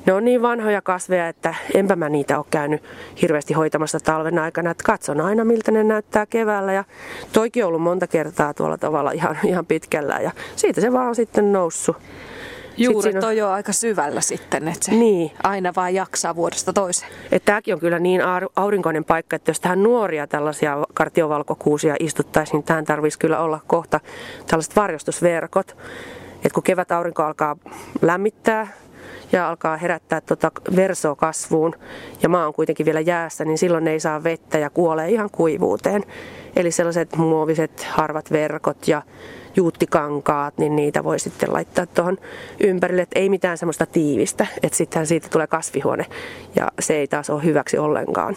ne 0.05 0.13
on 0.13 0.25
niin 0.25 0.41
vanhoja 0.41 0.81
kasveja, 0.81 1.27
että 1.27 1.55
enpä 1.73 1.95
mä 1.95 2.09
niitä 2.09 2.37
ole 2.37 2.45
käynyt 2.49 2.83
hirveästi 3.21 3.53
hoitamassa 3.53 3.99
talven 3.99 4.39
aikana. 4.39 4.71
Että 4.71 4.83
katson 4.83 5.21
aina, 5.21 5.45
miltä 5.45 5.71
ne 5.71 5.83
näyttää 5.83 6.25
keväällä 6.25 6.73
ja 6.73 6.83
toikin 7.33 7.63
on 7.63 7.67
ollut 7.67 7.81
monta 7.81 8.07
kertaa 8.07 8.53
tuolla 8.53 8.77
tavalla 8.77 9.11
ihan, 9.11 9.37
ihan 9.45 9.65
pitkällä 9.65 10.19
ja 10.19 10.31
siitä 10.55 10.81
se 10.81 10.93
vaan 10.93 11.07
on 11.07 11.15
sitten 11.15 11.53
noussut. 11.53 11.97
Juuret 12.83 13.15
on- 13.15 13.23
on 13.25 13.37
jo 13.37 13.49
aika 13.49 13.73
syvällä 13.73 14.21
sitten, 14.21 14.67
että 14.67 14.85
se 14.85 14.91
Niin. 14.91 15.31
aina 15.43 15.73
vaan 15.75 15.93
jaksaa 15.93 16.35
vuodesta 16.35 16.73
toiseen. 16.73 17.11
Että 17.31 17.45
tämäkin 17.45 17.73
on 17.73 17.79
kyllä 17.79 17.99
niin 17.99 18.21
aurinkoinen 18.55 19.05
paikka, 19.05 19.35
että 19.35 19.49
jos 19.49 19.59
tähän 19.59 19.83
nuoria 19.83 20.27
tällaisia 20.27 20.77
kartiovalkokuusia 20.93 21.95
istuttaisiin, 21.99 22.53
niin 22.57 22.63
tähän 22.63 22.85
tarvitsisi 22.85 23.19
kyllä 23.19 23.39
olla 23.39 23.59
kohta 23.67 23.99
tällaiset 24.47 24.75
varjostusverkot. 24.75 25.77
Että 26.35 26.53
kun 26.53 26.63
kevät 26.63 26.91
aurinko 26.91 27.23
alkaa 27.23 27.55
lämmittää 28.01 28.67
ja 29.31 29.49
alkaa 29.49 29.77
herättää 29.77 30.21
tuota 30.21 30.51
versoa 30.75 31.15
kasvuun 31.15 31.75
ja 32.23 32.29
maa 32.29 32.47
on 32.47 32.53
kuitenkin 32.53 32.85
vielä 32.85 32.99
jäässä, 32.99 33.45
niin 33.45 33.57
silloin 33.57 33.83
ne 33.83 33.91
ei 33.91 33.99
saa 33.99 34.23
vettä 34.23 34.57
ja 34.57 34.69
kuolee 34.69 35.09
ihan 35.09 35.29
kuivuuteen. 35.31 36.03
Eli 36.55 36.71
sellaiset 36.71 37.15
muoviset 37.15 37.83
harvat 37.89 38.31
verkot 38.31 38.87
ja 38.87 39.01
juuttikankaat, 39.55 40.57
niin 40.57 40.75
niitä 40.75 41.03
voi 41.03 41.19
sitten 41.19 41.53
laittaa 41.53 41.85
tuohon 41.85 42.17
ympärille, 42.59 43.01
että 43.01 43.19
ei 43.19 43.29
mitään 43.29 43.57
semmoista 43.57 43.85
tiivistä, 43.85 44.47
että 44.63 44.77
sittenhän 44.77 45.07
siitä 45.07 45.29
tulee 45.29 45.47
kasvihuone 45.47 46.05
ja 46.55 46.71
se 46.79 46.95
ei 46.95 47.07
taas 47.07 47.29
ole 47.29 47.43
hyväksi 47.43 47.77
ollenkaan. 47.77 48.35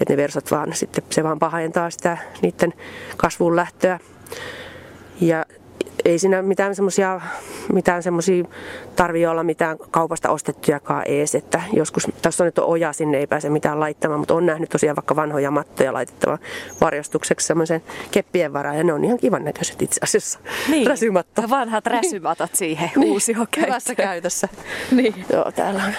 Että 0.00 0.12
ne 0.12 0.16
versot 0.16 0.50
vaan 0.50 0.74
sitten, 0.74 1.04
se 1.10 1.24
vaan 1.24 1.38
pahentaa 1.38 1.90
sitä 1.90 2.18
niiden 2.42 2.74
kasvun 3.16 3.56
lähtöä. 3.56 3.98
Ja 5.20 5.44
ei 6.10 6.18
siinä 6.18 6.42
mitään 6.42 6.74
semmoisia 6.74 7.20
mitään 7.72 8.02
semmoisia 8.02 8.44
tarvii 8.96 9.26
olla 9.26 9.42
mitään 9.42 9.78
kaupasta 9.90 10.30
ostettujakaan 10.30 11.02
ees, 11.06 11.34
että 11.34 11.62
joskus, 11.72 12.08
tässä 12.22 12.44
on 12.44 12.46
nyt 12.46 12.58
oja, 12.58 12.92
sinne 12.92 13.18
ei 13.18 13.26
pääse 13.26 13.50
mitään 13.50 13.80
laittamaan, 13.80 14.20
mutta 14.20 14.34
on 14.34 14.46
nähnyt 14.46 14.70
tosiaan 14.70 14.96
vaikka 14.96 15.16
vanhoja 15.16 15.50
mattoja 15.50 15.92
laitettava 15.92 16.38
varjostukseksi 16.80 17.46
semmoisen 17.46 17.82
keppien 18.10 18.52
varaan, 18.52 18.76
ja 18.76 18.84
ne 18.84 18.92
on 18.92 19.04
ihan 19.04 19.18
kivan 19.18 19.44
näköiset 19.44 19.82
itse 19.82 20.00
asiassa. 20.04 20.38
Räsymatto. 20.86 21.42
Vanhat 21.50 21.86
räsymatot 21.86 22.50
siihen 22.54 22.90
Niin, 22.96 23.12
uusi 23.12 23.34
Hyvässä 23.56 23.94
käytössä. 23.94 24.48
Niin. 24.90 25.24
Joo, 25.32 25.52
täällä 25.52 25.84
on. 25.84 25.92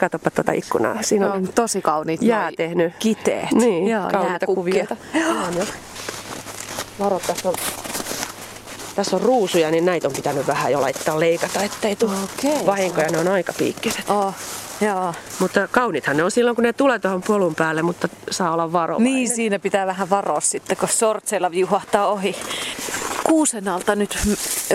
Katsopa 0.00 0.30
tuota 0.30 0.52
ikkunaa. 0.52 1.02
Siinä 1.02 1.26
on 1.26 1.32
On 1.32 1.48
tosi 1.54 1.82
kauniit 1.82 2.22
jää 2.22 2.50
tehnyt. 2.56 2.92
Kiteet. 2.98 3.52
Niin, 3.52 3.88
Joo, 3.88 4.00
kauniita 4.02 4.28
jääkukkia. 4.30 4.54
kuvioita. 4.54 4.96
Ihan 5.14 5.56
jo. 5.56 5.64
Varo, 7.00 7.20
tässä 7.26 7.48
on, 7.48 7.54
tässä 8.94 9.16
on 9.16 9.22
ruusuja, 9.22 9.70
niin 9.70 9.84
näitä 9.84 10.08
on 10.08 10.14
pitänyt 10.14 10.46
vähän 10.46 10.72
jo 10.72 10.80
laittaa 10.80 11.20
leikata, 11.20 11.62
ettei 11.62 11.96
tule 11.96 12.12
Okei. 12.24 12.66
vahinkoja. 12.66 13.08
Ne 13.08 13.18
on 13.18 13.28
aika 13.28 13.52
piikkiset. 13.52 14.10
Oh, 14.10 14.34
joo. 14.80 15.14
Mutta 15.38 15.68
kaunithan 15.68 16.16
ne 16.16 16.24
on 16.24 16.30
silloin, 16.30 16.54
kun 16.56 16.64
ne 16.64 16.72
tulee 16.72 16.98
tuohon 16.98 17.22
polun 17.22 17.54
päälle, 17.54 17.82
mutta 17.82 18.08
saa 18.30 18.52
olla 18.52 18.72
varovainen. 18.72 19.12
Niin, 19.14 19.28
siinä 19.28 19.58
pitää 19.58 19.86
vähän 19.86 20.10
varoa 20.10 20.40
sitten, 20.40 20.76
kun 20.76 20.88
sortseilla 20.88 21.50
viuhahtaa 21.50 22.06
ohi. 22.08 22.36
Kuusen 23.26 23.68
alta 23.68 23.96
nyt 23.96 24.18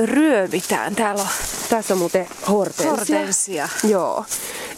ryömitään. 0.05 0.95
Täällä 0.95 1.21
on 1.21 1.27
Tässä 1.69 1.93
on 1.93 1.97
muuten 1.97 2.27
hortensia. 2.49 2.91
hortensia. 2.91 3.69
Joo. 3.83 4.25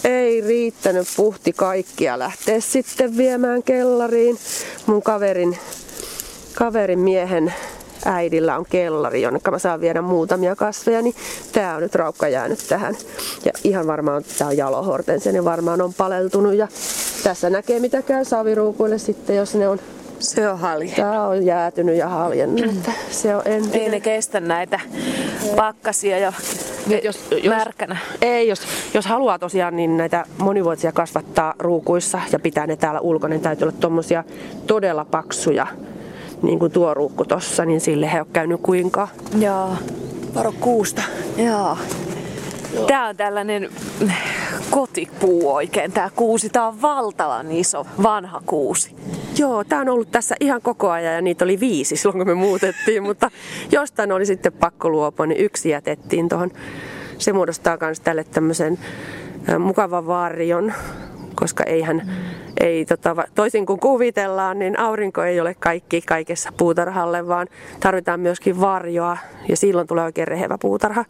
Ei 0.03 0.41
riittänyt 0.41 1.07
puhti 1.15 1.53
kaikkia 1.53 2.19
lähteä 2.19 2.59
sitten 2.59 3.17
viemään 3.17 3.63
kellariin. 3.63 4.39
Mun 4.85 5.01
kaverin, 5.03 5.57
kaverin 6.53 6.99
miehen 6.99 7.53
äidillä 8.05 8.57
on 8.57 8.65
kellari, 8.69 9.21
jonne 9.21 9.39
mä 9.51 9.59
saan 9.59 9.81
viedä 9.81 10.01
muutamia 10.01 10.55
kasveja, 10.55 11.01
niin 11.01 11.15
tää 11.51 11.75
on 11.75 11.81
nyt 11.81 11.95
raukka 11.95 12.27
jäänyt 12.27 12.59
tähän. 12.69 12.95
Ja 13.45 13.51
ihan 13.63 13.87
varmaan 13.87 14.23
tää 14.37 14.47
on 14.47 14.57
jalohortensia, 14.57 15.31
niin 15.31 15.45
varmaan 15.45 15.81
on 15.81 15.93
paleltunut. 15.93 16.53
Ja 16.53 16.67
tässä 17.23 17.49
näkee 17.49 17.79
mitä 17.79 18.01
käy 18.01 18.25
saviruukuille 18.25 18.97
sitten, 18.97 19.35
jos 19.35 19.55
ne 19.55 19.67
on, 19.67 19.79
Se 20.19 20.49
on 20.49 20.59
halja. 20.59 20.95
tää 20.95 21.27
on 21.27 21.45
jäätynyt 21.45 21.95
ja 21.95 22.07
haljennut. 22.09 22.65
Että 22.65 22.91
se 23.11 23.35
on 23.35 23.41
Ei 23.45 23.53
entinen. 23.53 23.91
ne 23.91 23.99
kestä 23.99 24.39
näitä 24.39 24.79
pakkasia 25.55 26.17
ja 26.17 26.33
jos, 27.03 27.19
jos, 27.43 27.49
märkänä. 27.49 27.97
Ei, 28.21 28.47
jos, 28.47 28.61
jos 28.93 29.05
haluaa 29.05 29.39
tosiaan 29.39 29.75
niin 29.75 29.97
näitä 29.97 30.25
monivuotisia 30.37 30.91
kasvattaa 30.91 31.53
ruukuissa 31.59 32.21
ja 32.31 32.39
pitää 32.39 32.67
ne 32.67 32.75
täällä 32.75 32.99
ulkona, 32.99 33.29
niin 33.33 33.41
täytyy 33.41 33.65
olla 33.65 33.77
tommosia 33.79 34.23
todella 34.67 35.05
paksuja, 35.05 35.67
niin 36.41 36.59
kuin 36.59 36.71
tuo 36.71 36.93
ruukku 36.93 37.25
tossa, 37.25 37.65
niin 37.65 37.81
sille 37.81 38.13
he 38.13 38.21
on 38.21 38.27
käynyt 38.33 38.61
kuinka. 38.61 39.07
Joo. 39.39 39.75
Varo 40.35 40.53
kuusta. 40.59 41.01
Joo. 41.37 41.77
Tää 42.87 43.07
on 43.07 43.17
tällainen 43.17 43.69
kotipuu 44.69 45.53
oikein, 45.55 45.91
tää 45.91 46.09
kuusi. 46.15 46.49
Tää 46.49 46.67
on 46.67 46.81
valtavan 46.81 47.51
iso, 47.51 47.85
vanha 48.03 48.41
kuusi. 48.45 48.95
Joo, 49.37 49.63
tää 49.63 49.79
on 49.79 49.89
ollut 49.89 50.11
tässä 50.11 50.35
ihan 50.39 50.61
koko 50.61 50.89
ajan 50.89 51.13
ja 51.13 51.21
niitä 51.21 51.45
oli 51.45 51.59
viisi 51.59 51.95
silloin 51.95 52.17
kun 52.17 52.27
me 52.27 52.33
muutettiin, 52.33 53.03
mutta 53.03 53.31
jostain 53.71 54.11
oli 54.11 54.25
sitten 54.25 54.53
pakko 54.53 54.89
luopua, 54.89 55.25
niin 55.25 55.41
yksi 55.41 55.69
jätettiin 55.69 56.29
tuohon. 56.29 56.51
Se 57.17 57.33
muodostaa 57.33 57.77
myös 57.81 57.99
tälle 57.99 58.23
tämmöisen 58.23 58.79
mukavan 59.59 60.07
varjon, 60.07 60.73
koska 61.35 61.63
eihän, 61.63 62.11
ei, 62.59 62.85
tota, 62.85 63.15
toisin 63.35 63.65
kuin 63.65 63.79
kuvitellaan, 63.79 64.59
niin 64.59 64.79
aurinko 64.79 65.23
ei 65.23 65.39
ole 65.39 65.55
kaikki 65.59 66.01
kaikessa 66.01 66.49
puutarhalle, 66.57 67.27
vaan 67.27 67.47
tarvitaan 67.79 68.19
myöskin 68.19 68.61
varjoa 68.61 69.17
ja 69.49 69.57
silloin 69.57 69.87
tulee 69.87 70.03
oikein 70.03 70.27
rehevä 70.27 70.57
puutarha. 70.57 71.05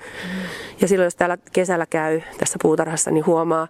Ja 0.81 0.87
silloin 0.87 1.05
jos 1.05 1.15
täällä 1.15 1.37
kesällä 1.53 1.85
käy 1.85 2.21
tässä 2.39 2.59
puutarhassa, 2.61 3.11
niin 3.11 3.25
huomaa, 3.25 3.67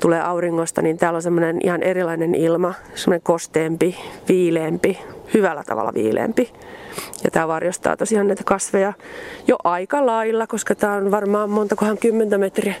tulee 0.00 0.22
auringosta, 0.22 0.82
niin 0.82 0.98
täällä 0.98 1.16
on 1.16 1.22
semmoinen 1.22 1.58
ihan 1.64 1.82
erilainen 1.82 2.34
ilma, 2.34 2.74
semmoinen 2.94 3.22
kosteempi, 3.22 3.96
viileempi, 4.28 4.98
hyvällä 5.34 5.62
tavalla 5.66 5.94
viileempi. 5.94 6.52
Ja 7.24 7.30
tämä 7.30 7.48
varjostaa 7.48 7.96
tosiaan 7.96 8.26
näitä 8.26 8.42
kasveja 8.44 8.92
jo 9.46 9.56
aika 9.64 10.06
lailla, 10.06 10.46
koska 10.46 10.74
tämä 10.74 10.92
on 10.92 11.10
varmaan 11.10 11.50
montakohan 11.50 11.98
10 11.98 12.40
metriä, 12.40 12.74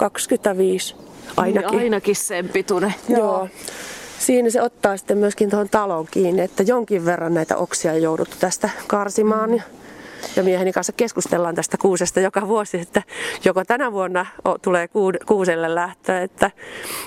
25 0.00 0.96
ainakin. 1.36 1.70
Niin, 1.70 1.82
ainakin 1.82 2.16
sen 2.16 2.48
pituinen. 2.48 2.94
Joo. 3.08 3.48
Siinä 4.18 4.50
se 4.50 4.62
ottaa 4.62 4.96
sitten 4.96 5.18
myöskin 5.18 5.50
tuohon 5.50 5.68
talon 5.68 6.06
kiinni, 6.10 6.42
että 6.42 6.62
jonkin 6.62 7.04
verran 7.04 7.34
näitä 7.34 7.56
oksia 7.56 7.92
on 7.92 8.02
jouduttu 8.02 8.36
tästä 8.40 8.70
karsimaan. 8.86 9.56
Ja, 9.56 9.62
ja 10.36 10.42
mieheni 10.42 10.72
kanssa 10.72 10.92
keskustellaan 10.92 11.54
tästä 11.54 11.76
kuusesta 11.78 12.20
joka 12.20 12.48
vuosi, 12.48 12.80
että 12.80 13.02
joko 13.44 13.64
tänä 13.64 13.92
vuonna 13.92 14.26
tulee 14.62 14.88
kuuselle 15.26 15.74
lähtö. 15.74 16.22
Että, 16.22 16.50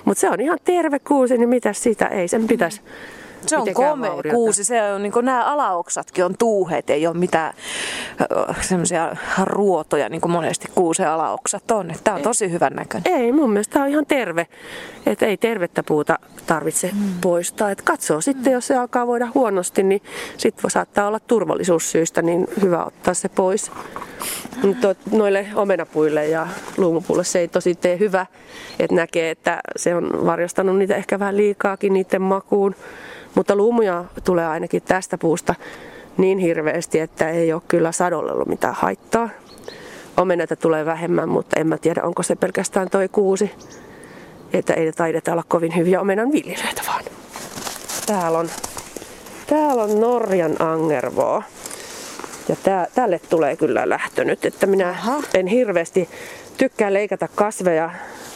mutta 0.06 0.22
se 0.22 0.30
on 0.30 0.42
ihan 0.42 0.60
terve 0.64 1.00
kuusi, 1.00 1.38
niin 1.38 1.50
mitä 1.50 1.74
siitä 1.74 2.08
ei 2.08 2.28
sen 2.28 2.48
pitäisi 2.48 2.82
Se 3.48 3.58
on 3.58 3.74
komea 3.74 4.12
kuusi. 4.32 4.64
Se 4.64 4.94
on, 4.94 5.04
niin 5.04 5.14
nämä 5.22 5.44
alaoksatkin 5.44 6.26
on 6.26 6.36
tuuheet, 6.40 6.90
ei 6.90 7.08
ole 7.08 7.18
mitään 7.18 7.54
semmoisia 8.62 9.16
ruotoja, 9.44 10.10
niin 10.10 10.22
kuin 10.22 10.32
monesti 10.32 10.68
kuusen 10.76 11.10
alaoksat 11.10 11.72
on. 11.72 11.94
Tämä 12.04 12.16
on 12.16 12.22
tosi 12.22 12.52
hyvän 12.52 12.74
näköinen. 12.74 13.14
Ei, 13.14 13.32
mun 13.32 13.50
mielestä 13.50 13.74
tämä 13.74 13.86
on 13.86 13.92
ihan 13.92 14.06
terve. 14.06 14.48
Että 15.06 15.26
ei 15.26 15.38
tervettä 15.38 15.84
puuta 15.84 16.20
tarvitse 16.46 16.92
mm. 16.94 17.22
poistaa. 17.22 17.72
Et 17.72 17.82
katsoo 17.82 18.22
sitten, 18.22 18.54
jos 18.54 18.68
se 18.68 18.76
alkaa 18.76 19.08
voida 19.08 19.28
huonosti, 19.36 19.84
niin 19.84 20.02
sitten 20.38 20.72
saattaa 20.72 21.08
olla 21.08 21.20
turvallisuussyistä 21.20 22.22
niin 22.22 22.48
hyvä 22.62 22.86
ottaa 22.86 23.14
se 23.14 23.30
pois. 23.30 23.72
Mutta 24.64 24.96
noille 25.12 25.48
omenapuille 25.56 26.28
ja 26.28 26.48
luumupuille 26.78 27.24
se 27.24 27.40
ei 27.40 27.48
tosi 27.48 27.76
tee 27.76 28.00
hyvä. 28.00 28.26
Että 28.80 28.96
näkee, 28.96 29.32
että 29.32 29.60
se 29.76 29.96
on 29.96 30.26
varjostanut 30.26 30.78
niitä 30.78 30.96
ehkä 30.96 31.20
vähän 31.20 31.38
liikaakin 31.38 31.94
niiden 31.94 32.22
makuun. 32.22 32.76
Mutta 33.36 33.56
luumuja 33.56 34.06
tulee 34.24 34.48
ainakin 34.48 34.82
tästä 34.82 35.18
puusta 35.18 35.56
niin 36.18 36.40
hirveästi, 36.40 37.00
että 37.00 37.30
ei 37.30 37.54
ole 37.54 37.62
kyllä 37.68 37.92
sadolle 37.92 38.32
ollut 38.32 38.48
mitään 38.48 38.74
haittaa. 38.74 39.30
Omenata 40.18 40.56
tulee 40.56 40.86
vähemmän, 40.86 41.30
mutta 41.30 41.60
en 41.60 41.68
mä 41.68 41.78
tiedä, 41.78 42.04
onko 42.04 42.24
se 42.24 42.36
pelkästään 42.36 42.90
toi 42.90 43.10
kuusi. 43.10 43.52
Että 44.54 44.74
ei 44.74 44.92
taideta 44.92 45.32
olla 45.32 45.44
kovin 45.48 45.76
hyviä 45.76 46.02
omenan 46.02 46.32
viljelijöitä 46.32 46.82
vaan. 46.88 47.04
Täällä 48.06 48.40
on, 48.40 48.50
täällä 49.48 49.84
on 49.84 50.00
Norjan 50.02 50.62
angervoa. 50.62 51.44
Ja 52.50 52.56
tää, 52.64 52.88
tälle 52.96 53.20
tulee 53.30 53.56
kyllä 53.56 53.90
lähtö 53.90 54.24
nyt, 54.24 54.46
että 54.46 54.68
minä 54.68 54.90
Aha. 54.90 55.22
en 55.34 55.48
hirveästi 55.48 56.10
tykkää 56.64 56.94
leikata 56.94 57.28
kasveja 57.36 57.90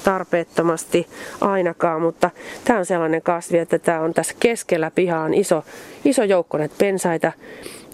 tarpeettomasti 0.03 1.07
ainakaan, 1.41 2.01
mutta 2.01 2.29
tämä 2.63 2.79
on 2.79 2.85
sellainen 2.85 3.21
kasvi, 3.21 3.57
että 3.57 3.79
tämä 3.79 4.01
on 4.01 4.13
tässä 4.13 4.35
keskellä 4.39 4.91
pihaan 4.91 5.33
iso, 5.33 5.63
iso 6.05 6.23
joukko 6.23 6.57
näitä 6.57 6.75
pensaita, 6.77 7.31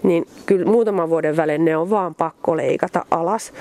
niin 0.02 0.26
kyllä 0.46 0.66
muutaman 0.66 1.10
vuoden 1.10 1.36
välein 1.36 1.64
ne 1.64 1.76
on 1.76 1.90
vaan 1.90 2.14
pakko 2.14 2.56
leikata 2.56 3.04
alas. 3.10 3.52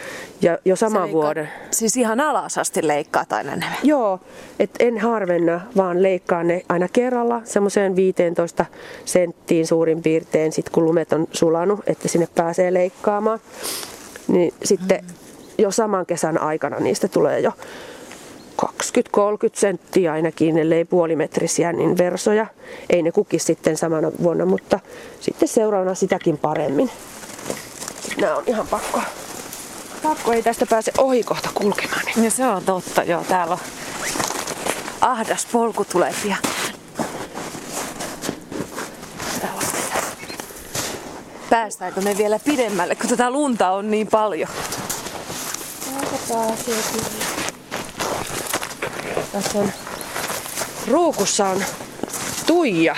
Ja 0.41 0.57
jo 0.65 0.75
saman 0.75 1.11
vuoden... 1.11 1.49
Siis 1.71 1.97
ihan 1.97 2.19
alas 2.19 2.57
asti 2.57 2.87
leikkaat 2.87 3.33
aina 3.33 3.55
ne? 3.55 3.65
Joo, 3.83 4.19
että 4.59 4.83
en 4.83 4.97
harvenna, 4.97 5.61
vaan 5.77 6.03
leikkaan 6.03 6.47
ne 6.47 6.61
aina 6.69 6.87
kerralla 6.93 7.41
semmoiseen 7.43 7.95
15 7.95 8.65
senttiin 9.05 9.67
suurin 9.67 10.01
piirtein, 10.01 10.51
sit 10.51 10.69
kun 10.69 10.85
lumet 10.85 11.13
on 11.13 11.27
sulanut, 11.31 11.79
että 11.87 12.07
sinne 12.07 12.27
pääsee 12.35 12.73
leikkaamaan. 12.73 13.39
Niin 14.27 14.53
sitten 14.63 15.05
jo 15.57 15.71
saman 15.71 16.05
kesän 16.05 16.41
aikana 16.41 16.79
niistä 16.79 17.07
tulee 17.07 17.39
jo 17.39 17.51
20-30 18.65 18.67
senttiä 19.53 20.13
ainakin, 20.13 20.57
ellei 20.57 20.85
puolimetrisiä, 20.85 21.73
niin 21.73 21.97
versoja. 21.97 22.45
Ei 22.89 23.01
ne 23.01 23.11
kukisi 23.11 23.45
sitten 23.45 23.77
samana 23.77 24.11
vuonna, 24.23 24.45
mutta 24.45 24.79
sitten 25.19 25.47
seuraavana 25.47 25.95
sitäkin 25.95 26.37
paremmin. 26.37 26.89
Nämä 28.21 28.35
on 28.35 28.43
ihan 28.47 28.67
pakko. 28.67 29.01
Pakko 30.03 30.33
ei 30.33 30.43
tästä 30.43 30.65
pääse 30.65 30.91
ohi 30.97 31.23
kohta 31.23 31.49
kulkemaan. 31.53 32.03
Ja 32.23 32.31
se 32.31 32.45
on 32.45 32.63
totta, 32.63 33.03
joo. 33.03 33.23
Täällä 33.23 33.53
on 33.53 33.59
ahdas 35.01 35.47
polku 35.51 35.85
tulee 35.85 36.13
pian. 36.23 36.37
Päästäänkö 41.49 42.01
me 42.01 42.17
vielä 42.17 42.39
pidemmälle, 42.39 42.95
kun 42.95 43.09
tätä 43.09 43.31
lunta 43.31 43.71
on 43.71 43.91
niin 43.91 44.07
paljon? 44.07 44.49
Kyllä. 46.27 46.53
Tässä 49.31 49.59
on 49.59 49.69
ruukussa 50.91 51.45
on 51.45 51.63
tuija. 52.47 52.95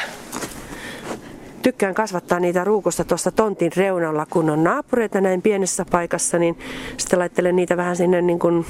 Tykkään 1.62 1.94
kasvattaa 1.94 2.40
niitä 2.40 2.64
ruukusta 2.64 3.04
tuossa 3.04 3.32
tontin 3.32 3.72
reunalla, 3.78 4.26
kun 4.26 4.50
on 4.50 4.64
naapureita 4.64 5.22
näin 5.22 5.42
pienessä 5.42 5.86
paikassa, 5.92 6.40
niin 6.40 6.60
sitten 6.98 7.20
laittelen 7.20 7.56
niitä 7.56 7.78
vähän 7.78 7.96
sinne 7.96 8.22
niin 8.22 8.40
kuin 8.40 8.66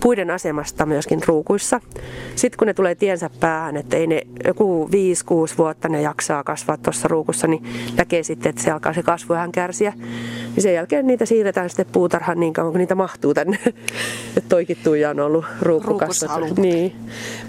puiden 0.00 0.30
asemasta 0.30 0.86
myöskin 0.86 1.20
ruukuissa. 1.26 1.80
Sitten 2.34 2.58
kun 2.58 2.66
ne 2.66 2.74
tulee 2.74 2.94
tiensä 2.94 3.30
päähän, 3.40 3.76
että 3.76 3.96
ei 3.96 4.06
ne 4.06 4.22
joku 4.44 4.88
5-6 5.52 5.58
vuotta 5.58 5.88
ne 5.88 6.02
jaksaa 6.02 6.44
kasvaa 6.44 6.76
tuossa 6.76 7.08
ruukussa, 7.08 7.46
niin 7.46 7.64
näkee 7.96 8.22
sitten, 8.22 8.50
että 8.50 8.62
se 8.62 8.70
alkaa 8.70 8.92
se 8.92 9.02
kasvu 9.02 9.34
vähän 9.34 9.52
kärsiä. 9.52 9.92
Niin 10.54 10.62
sen 10.62 10.74
jälkeen 10.74 11.06
niitä 11.06 11.26
siirretään 11.26 11.70
sitten 11.70 11.86
puutarhaan 11.92 12.40
niin 12.40 12.52
kauan, 12.52 12.72
kun 12.72 12.78
niitä 12.78 12.94
mahtuu 12.94 13.34
tänne. 13.34 13.58
että 14.36 14.48
toikin 14.48 14.78
tuija 14.84 15.10
on 15.10 15.20
ollut 15.20 15.44
ruukukassa. 15.60 16.26
Niin. 16.56 16.96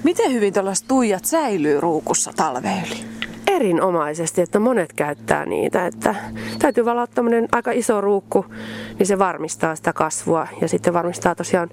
Miten 0.04 0.34
hyvin 0.34 0.54
tällaiset 0.54 0.88
tuijat 0.88 1.26
säilyy 1.26 1.80
ruukussa 1.80 2.32
talveen 2.36 2.84
yli? 2.88 3.17
Erinomaisesti, 3.58 4.42
että 4.42 4.60
monet 4.60 4.94
käyttää 4.94 5.46
niitä. 5.46 5.86
Että 5.86 6.16
täytyy 6.60 6.86
valaa 6.86 7.08
aika 7.52 7.72
iso 7.72 8.02
ruukku, 8.02 8.46
niin 9.00 9.08
se 9.08 9.20
varmistaa 9.20 9.76
sitä 9.76 9.94
kasvua 9.94 10.48
ja 10.62 10.68
sitten 10.68 10.94
varmistaa 10.94 11.36
tosiaan 11.36 11.70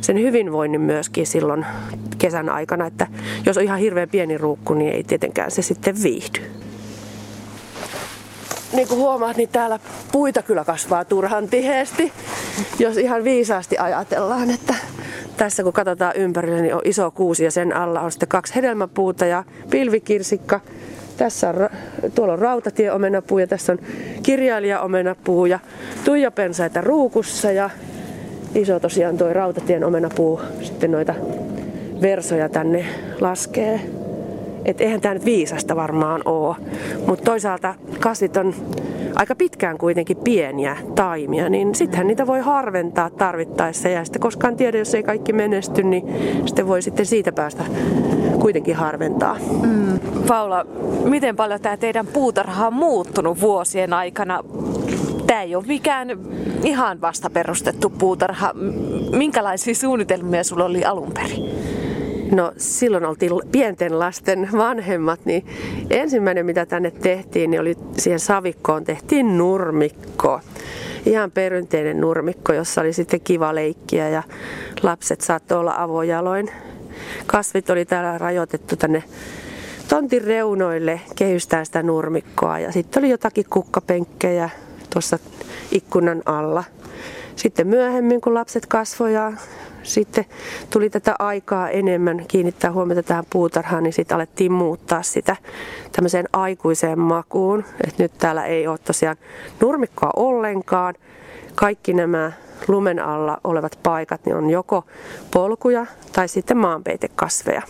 sen 0.00 0.18
hyvinvoinnin 0.18 0.80
myöskin 0.80 1.26
silloin 1.26 1.66
kesän 2.18 2.48
aikana. 2.48 2.86
Että 2.86 3.06
jos 3.46 3.56
on 3.56 3.64
ihan 3.64 3.78
hirveän 3.78 4.08
pieni 4.08 4.38
ruukku, 4.38 4.74
niin 4.74 4.92
ei 4.92 5.04
tietenkään 5.04 5.50
se 5.50 5.62
sitten 5.62 6.02
viihdy. 6.02 6.40
Niin 8.72 8.88
kuin 8.88 8.98
huomaat, 8.98 9.36
niin 9.36 9.48
täällä 9.48 9.78
puita 10.12 10.42
kyllä 10.42 10.64
kasvaa 10.64 11.04
turhan 11.04 11.48
tiheesti, 11.48 12.12
jos 12.78 12.96
ihan 12.96 13.24
viisaasti 13.24 13.78
ajatellaan, 13.78 14.50
että 14.50 14.74
tässä 15.36 15.62
kun 15.62 15.72
katsotaan 15.72 16.16
ympärille, 16.16 16.62
niin 16.62 16.74
on 16.74 16.80
iso 16.84 17.10
kuusi 17.10 17.44
ja 17.44 17.50
sen 17.50 17.76
alla 17.76 18.00
on 18.00 18.12
sitten 18.12 18.28
kaksi 18.28 18.54
hedelmäpuuta 18.54 19.26
ja 19.26 19.44
pilvikirsikka 19.70 20.60
tässä 21.22 21.48
on, 21.48 21.68
tuolla 22.14 22.32
on 22.32 22.38
rautatieomenapuu 22.38 23.38
ja 23.38 23.46
tässä 23.46 23.72
on 23.72 23.78
kirjailijaomenapuu 24.22 25.46
ja 25.46 25.58
tuijapensaita 26.04 26.80
ruukussa 26.80 27.52
ja 27.52 27.70
iso 28.54 28.80
tosiaan 28.80 29.18
tuo 29.18 29.32
rautatien 29.32 29.84
omenapuu 29.84 30.40
sitten 30.62 30.90
noita 30.90 31.14
versoja 32.00 32.48
tänne 32.48 32.84
laskee. 33.20 33.80
Et 34.64 34.80
eihän 34.80 35.00
tämä 35.00 35.14
nyt 35.14 35.24
viisasta 35.24 35.76
varmaan 35.76 36.22
ole, 36.24 36.56
mutta 37.06 37.24
toisaalta 37.24 37.74
kasvit 38.00 38.36
on 38.36 38.54
aika 39.14 39.34
pitkään 39.34 39.78
kuitenkin 39.78 40.16
pieniä 40.16 40.76
taimia, 40.94 41.48
niin 41.48 41.74
sittenhän 41.74 42.06
niitä 42.06 42.26
voi 42.26 42.40
harventaa 42.40 43.10
tarvittaessa 43.10 43.88
ja 43.88 44.04
sitten 44.04 44.22
koskaan 44.22 44.56
tiedä, 44.56 44.78
jos 44.78 44.94
ei 44.94 45.02
kaikki 45.02 45.32
menesty, 45.32 45.82
niin 45.82 46.04
sitten 46.46 46.68
voi 46.68 46.82
sitten 46.82 47.06
siitä 47.06 47.32
päästä 47.32 47.64
kuitenkin 48.42 48.76
harventaa. 48.76 49.36
Mm. 49.62 50.00
Paula, 50.26 50.66
miten 51.04 51.36
paljon 51.36 51.60
tämä 51.60 51.76
teidän 51.76 52.06
puutarha 52.06 52.66
on 52.66 52.74
muuttunut 52.74 53.40
vuosien 53.40 53.92
aikana? 53.92 54.44
Tämä 55.26 55.42
ei 55.42 55.54
ole 55.54 55.64
mikään 55.66 56.08
ihan 56.64 57.00
vasta 57.00 57.30
perustettu 57.30 57.90
puutarha. 57.90 58.54
Minkälaisia 59.16 59.74
suunnitelmia 59.74 60.44
sulla 60.44 60.64
oli 60.64 60.84
alun 60.84 61.12
perin? 61.12 61.44
No 62.32 62.52
silloin 62.56 63.04
oltiin 63.04 63.32
pienten 63.52 63.98
lasten 63.98 64.48
vanhemmat, 64.52 65.20
niin 65.24 65.46
ensimmäinen 65.90 66.46
mitä 66.46 66.66
tänne 66.66 66.90
tehtiin, 66.90 67.50
niin 67.50 67.60
oli 67.60 67.76
siihen 67.96 68.20
savikkoon 68.20 68.84
tehtiin 68.84 69.38
nurmikko. 69.38 70.40
Ihan 71.06 71.30
perinteinen 71.30 72.00
nurmikko, 72.00 72.52
jossa 72.52 72.80
oli 72.80 72.92
sitten 72.92 73.20
kiva 73.20 73.54
leikkiä 73.54 74.08
ja 74.08 74.22
lapset 74.82 75.20
saattoi 75.20 75.58
olla 75.58 75.74
avojaloin. 75.78 76.50
Kasvit 77.26 77.70
oli 77.70 77.84
täällä 77.84 78.18
rajoitettu 78.18 78.76
tänne 78.76 79.02
tontin 79.88 80.24
reunoille 80.24 81.00
kehystää 81.16 81.64
sitä 81.64 81.82
nurmikkoa 81.82 82.58
ja 82.58 82.72
sitten 82.72 83.00
oli 83.00 83.10
jotakin 83.10 83.46
kukkapenkkejä 83.50 84.50
tuossa 84.90 85.18
ikkunan 85.70 86.22
alla. 86.24 86.64
Sitten 87.36 87.66
myöhemmin, 87.66 88.20
kun 88.20 88.34
lapset 88.34 88.66
kasvoivat 88.66 89.34
sitten 89.82 90.24
tuli 90.70 90.90
tätä 90.90 91.14
aikaa 91.18 91.70
enemmän 91.70 92.24
kiinnittää 92.28 92.72
huomiota 92.72 93.02
tähän 93.02 93.24
puutarhaan, 93.30 93.82
niin 93.82 93.92
sitten 93.92 94.14
alettiin 94.14 94.52
muuttaa 94.52 95.02
sitä 95.02 95.36
tämmöiseen 95.92 96.28
aikuiseen 96.32 96.98
makuun. 96.98 97.64
Et 97.86 97.98
nyt 97.98 98.12
täällä 98.18 98.44
ei 98.44 98.66
ole 98.66 98.78
tosiaan 98.78 99.16
nurmikkoa 99.60 100.10
ollenkaan. 100.16 100.94
Kaikki 101.54 101.92
nämä 101.92 102.32
lumen 102.68 102.98
alla 102.98 103.38
olevat 103.44 103.78
paikat 103.82 104.26
niin 104.26 104.36
on 104.36 104.50
joko 104.50 104.84
polkuja 105.30 105.86
tai 106.12 106.28
sitten 106.28 106.56
maanpeitekasveja. 106.56 107.62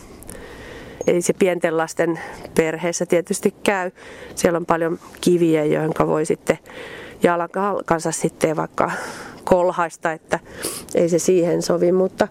Eli 1.06 1.22
se 1.22 1.32
pienten 1.32 1.76
lasten 1.76 2.20
perheessä 2.54 3.06
tietysti 3.06 3.54
käy. 3.64 3.90
Siellä 4.34 4.56
on 4.56 4.66
paljon 4.66 4.98
kiviä, 5.20 5.64
joihin 5.64 5.92
voi 6.06 6.26
sitten 6.26 6.58
jalan 7.22 7.48
kanssa 7.84 8.12
sitten 8.12 8.56
vaikka 8.56 8.90
kolhaista, 9.44 10.12
että 10.12 10.38
ei 10.94 11.08
se 11.08 11.18
siihen 11.18 11.62
sovi, 11.62 11.92
mutta 11.92 12.28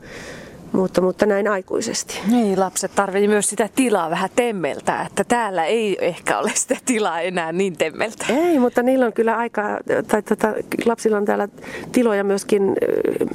mutta, 0.72 1.02
mutta 1.02 1.26
näin 1.26 1.48
aikuisesti. 1.48 2.20
Niin, 2.28 2.60
lapset 2.60 2.92
tarvitsevat 2.96 3.30
myös 3.30 3.50
sitä 3.50 3.70
tilaa 3.76 4.10
vähän 4.10 4.30
temmeltä, 4.36 5.02
että 5.02 5.24
täällä 5.24 5.66
ei 5.66 5.98
ehkä 6.02 6.40
ole 6.40 6.52
sitä 6.56 6.78
tilaa 6.86 7.22
enää 7.22 7.52
niin 7.52 7.78
temmeltä. 7.78 8.26
Ei, 8.30 8.60
mutta 8.60 8.84
niillä 8.84 9.06
on 9.06 9.14
kyllä 9.14 9.38
aika, 9.38 9.62
tai 10.08 10.22
tota, 10.22 10.54
lapsilla 10.86 11.18
on 11.18 11.26
täällä 11.26 11.48
tiloja 11.92 12.24
myöskin 12.24 12.76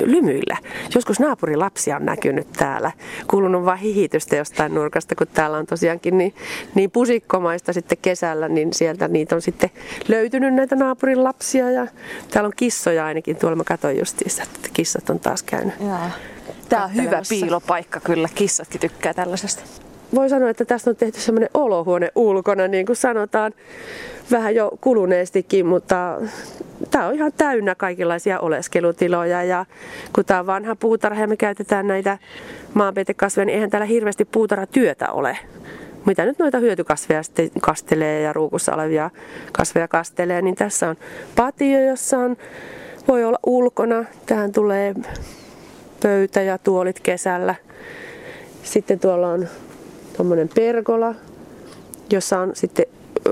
lymyillä. 0.04 0.56
Joskus 0.94 1.20
naapurilapsia 1.20 1.96
on 1.96 2.04
näkynyt 2.04 2.52
täällä, 2.52 2.92
kuulunut 3.30 3.64
vain 3.64 3.78
hihitystä 3.78 4.36
jostain 4.36 4.74
nurkasta, 4.74 5.14
kun 5.14 5.26
täällä 5.26 5.58
on 5.58 5.66
tosiaankin 5.66 6.18
niin, 6.18 6.34
niin 6.74 6.90
pusikkomaista 6.90 7.72
sitten 7.72 7.98
kesällä, 8.02 8.48
niin 8.48 8.72
sieltä 8.72 9.08
niitä 9.08 9.34
on 9.34 9.42
sitten 9.42 9.70
löytynyt 10.08 10.54
näitä 10.54 10.76
naapurin 10.76 11.24
lapsia 11.24 11.70
ja 11.70 11.86
täällä 12.30 12.46
on 12.46 12.52
kissoja 12.56 13.06
ainakin, 13.06 13.36
tuolla 13.36 13.56
mä 13.56 13.64
katsoin 13.64 13.98
justiinsa, 13.98 14.42
että 14.42 14.68
kissat 14.72 15.10
on 15.10 15.20
taas 15.20 15.42
käynyt. 15.42 15.74
Jaa. 15.80 16.10
Tämä 16.68 16.84
on 16.84 16.94
hyvä 16.94 17.22
piilopaikka 17.28 18.00
kyllä, 18.00 18.28
kissatkin 18.34 18.80
tykkää 18.80 19.14
tällaisesta. 19.14 19.62
Voi 20.14 20.28
sanoa, 20.28 20.50
että 20.50 20.64
tästä 20.64 20.90
on 20.90 20.96
tehty 20.96 21.20
semmoinen 21.20 21.50
olohuone 21.54 22.12
ulkona, 22.14 22.68
niin 22.68 22.86
kuin 22.86 22.96
sanotaan, 22.96 23.52
vähän 24.30 24.54
jo 24.54 24.70
kuluneestikin, 24.80 25.66
mutta 25.66 26.18
tämä 26.90 27.06
on 27.06 27.14
ihan 27.14 27.32
täynnä 27.36 27.74
kaikenlaisia 27.74 28.40
oleskelutiloja 28.40 29.44
ja 29.44 29.66
kun 30.14 30.24
tämä 30.24 30.40
on 30.40 30.46
vanha 30.46 30.76
puutarha 30.76 31.20
ja 31.20 31.28
me 31.28 31.36
käytetään 31.36 31.86
näitä 31.86 32.18
maanpeitekasveja, 32.74 33.44
niin 33.44 33.54
eihän 33.54 33.70
täällä 33.70 33.86
hirveästi 33.86 34.24
puutarhatyötä 34.24 35.12
ole. 35.12 35.38
Mitä 36.06 36.24
nyt 36.24 36.38
noita 36.38 36.58
hyötykasveja 36.58 37.22
sitten 37.22 37.50
kastelee 37.60 38.20
ja 38.20 38.32
ruukussa 38.32 38.74
olevia 38.74 39.10
kasveja 39.52 39.88
kastelee, 39.88 40.42
niin 40.42 40.54
tässä 40.54 40.88
on 40.88 40.96
patio, 41.36 41.80
jossa 41.80 42.18
on, 42.18 42.36
voi 43.08 43.24
olla 43.24 43.38
ulkona. 43.46 44.04
Tähän 44.26 44.52
tulee 44.52 44.94
pöytä 46.02 46.42
ja 46.42 46.58
tuolit 46.58 47.00
kesällä. 47.00 47.54
Sitten 48.62 49.00
tuolla 49.00 49.28
on 49.28 49.48
tuommoinen 50.16 50.50
pergola, 50.54 51.14
jossa 52.10 52.38
on 52.38 52.50
sitten 52.54 52.86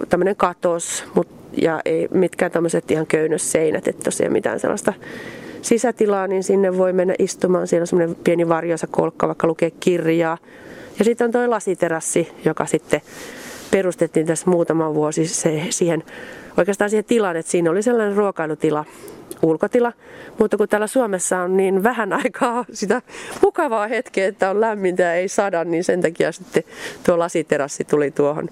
tämmöinen 0.09 0.37
katos, 0.37 1.05
mut, 1.15 1.29
ja 1.63 1.81
ei 1.85 2.09
mitkään 2.11 2.51
tämmöiset 2.51 2.91
ihan 2.91 3.07
köynnösseinät, 3.07 3.89
että 3.89 4.03
tosiaan 4.05 4.33
mitään 4.33 4.61
sellaista 4.61 4.93
sisätilaa, 5.63 6.27
niin 6.27 6.45
sinne 6.45 6.79
voi 6.79 6.93
mennä 6.93 7.15
istumaan. 7.19 7.67
Siinä 7.67 7.83
on 7.83 7.87
semmoinen 7.87 8.17
pieni 8.25 8.49
varjoisa 8.49 8.87
kolkka, 8.87 9.27
vaikka 9.27 9.47
lukee 9.47 9.71
kirjaa. 9.71 10.39
Ja 10.99 11.05
sitten 11.05 11.25
on 11.25 11.33
tuo 11.33 11.51
lasiterassi, 11.51 12.33
joka 12.45 12.67
sitten 12.67 13.01
perustettiin 13.75 14.27
tässä 14.27 14.51
muutama 14.51 14.95
vuosi 14.95 15.27
se, 15.27 15.63
siihen, 15.71 16.03
oikeastaan 16.57 16.91
siihen 16.91 17.05
tilaan, 17.05 17.37
että 17.37 17.53
siinä 17.53 17.71
oli 17.71 17.83
sellainen 17.83 18.17
ruokailutila, 18.17 18.85
ulkotila. 19.43 19.93
Mutta 20.39 20.57
kun 20.57 20.69
täällä 20.69 20.87
Suomessa 20.87 21.39
on 21.39 21.57
niin 21.57 21.83
vähän 21.83 22.13
aikaa 22.13 22.65
sitä 22.73 23.03
mukavaa 23.43 23.87
hetkeä, 23.87 24.29
että 24.29 24.51
on 24.51 24.61
lämmintä 24.61 25.03
ja 25.03 25.15
ei 25.15 25.29
sada, 25.29 25.65
niin 25.65 25.85
sen 25.85 26.03
takia 26.03 26.33
sitten 26.33 26.63
tuo 27.07 27.19
lasiterassi 27.19 27.85
tuli 27.85 28.11
tuohon. 28.11 28.49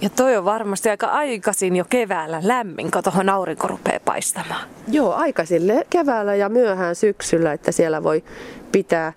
Ja 0.00 0.10
toi 0.10 0.36
on 0.36 0.44
varmasti 0.44 0.90
aika 0.90 1.06
aikaisin 1.06 1.76
jo 1.76 1.84
keväällä 1.90 2.40
lämmin, 2.42 2.90
kun 2.90 3.02
tuohon 3.02 3.28
aurinko 3.28 3.68
rupeaa 3.68 4.00
paistamaan. 4.04 4.68
Joo, 4.88 5.12
aikaisin 5.12 5.62
keväällä 5.90 6.34
ja 6.34 6.48
myöhään 6.48 6.94
syksyllä, 6.94 7.52
että 7.52 7.72
siellä 7.72 8.02
voi 8.02 8.24
pitää 8.72 9.12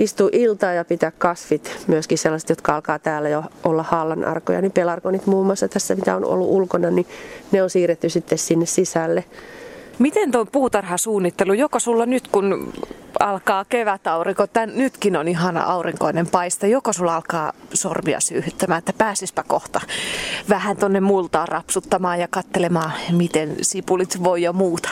istua 0.00 0.28
iltaa 0.32 0.72
ja 0.72 0.84
pitää 0.84 1.10
kasvit, 1.18 1.84
myöskin 1.86 2.18
sellaiset, 2.18 2.48
jotka 2.48 2.74
alkaa 2.74 2.98
täällä 2.98 3.28
jo 3.28 3.44
olla 3.64 3.82
hallan 3.82 4.24
arkoja, 4.24 4.60
niin 4.60 4.72
pelarkonit 4.72 5.26
muun 5.26 5.46
muassa 5.46 5.68
tässä, 5.68 5.94
mitä 5.94 6.16
on 6.16 6.24
ollut 6.24 6.48
ulkona, 6.50 6.90
niin 6.90 7.06
ne 7.52 7.62
on 7.62 7.70
siirretty 7.70 8.08
sitten 8.08 8.38
sinne 8.38 8.66
sisälle. 8.66 9.24
Miten 9.98 10.30
tuo 10.30 10.44
puutarhasuunnittelu, 10.44 11.52
joko 11.52 11.78
sulla 11.78 12.06
nyt 12.06 12.28
kun 12.28 12.72
alkaa 13.20 13.64
kevätaurinko, 13.64 14.46
tän, 14.46 14.72
nytkin 14.74 15.16
on 15.16 15.28
ihana 15.28 15.62
aurinkoinen 15.62 16.26
paiste, 16.26 16.68
joko 16.68 16.92
sulla 16.92 17.16
alkaa 17.16 17.52
sormia 17.74 18.20
syyhyttämään, 18.20 18.78
että 18.78 18.92
pääsispä 18.98 19.44
kohta 19.46 19.80
vähän 20.48 20.76
tonne 20.76 21.00
multaan 21.00 21.48
rapsuttamaan 21.48 22.20
ja 22.20 22.28
kattelemaan, 22.30 22.92
miten 23.12 23.56
sipulit 23.62 24.24
voi 24.24 24.42
jo 24.42 24.52
muuta? 24.52 24.88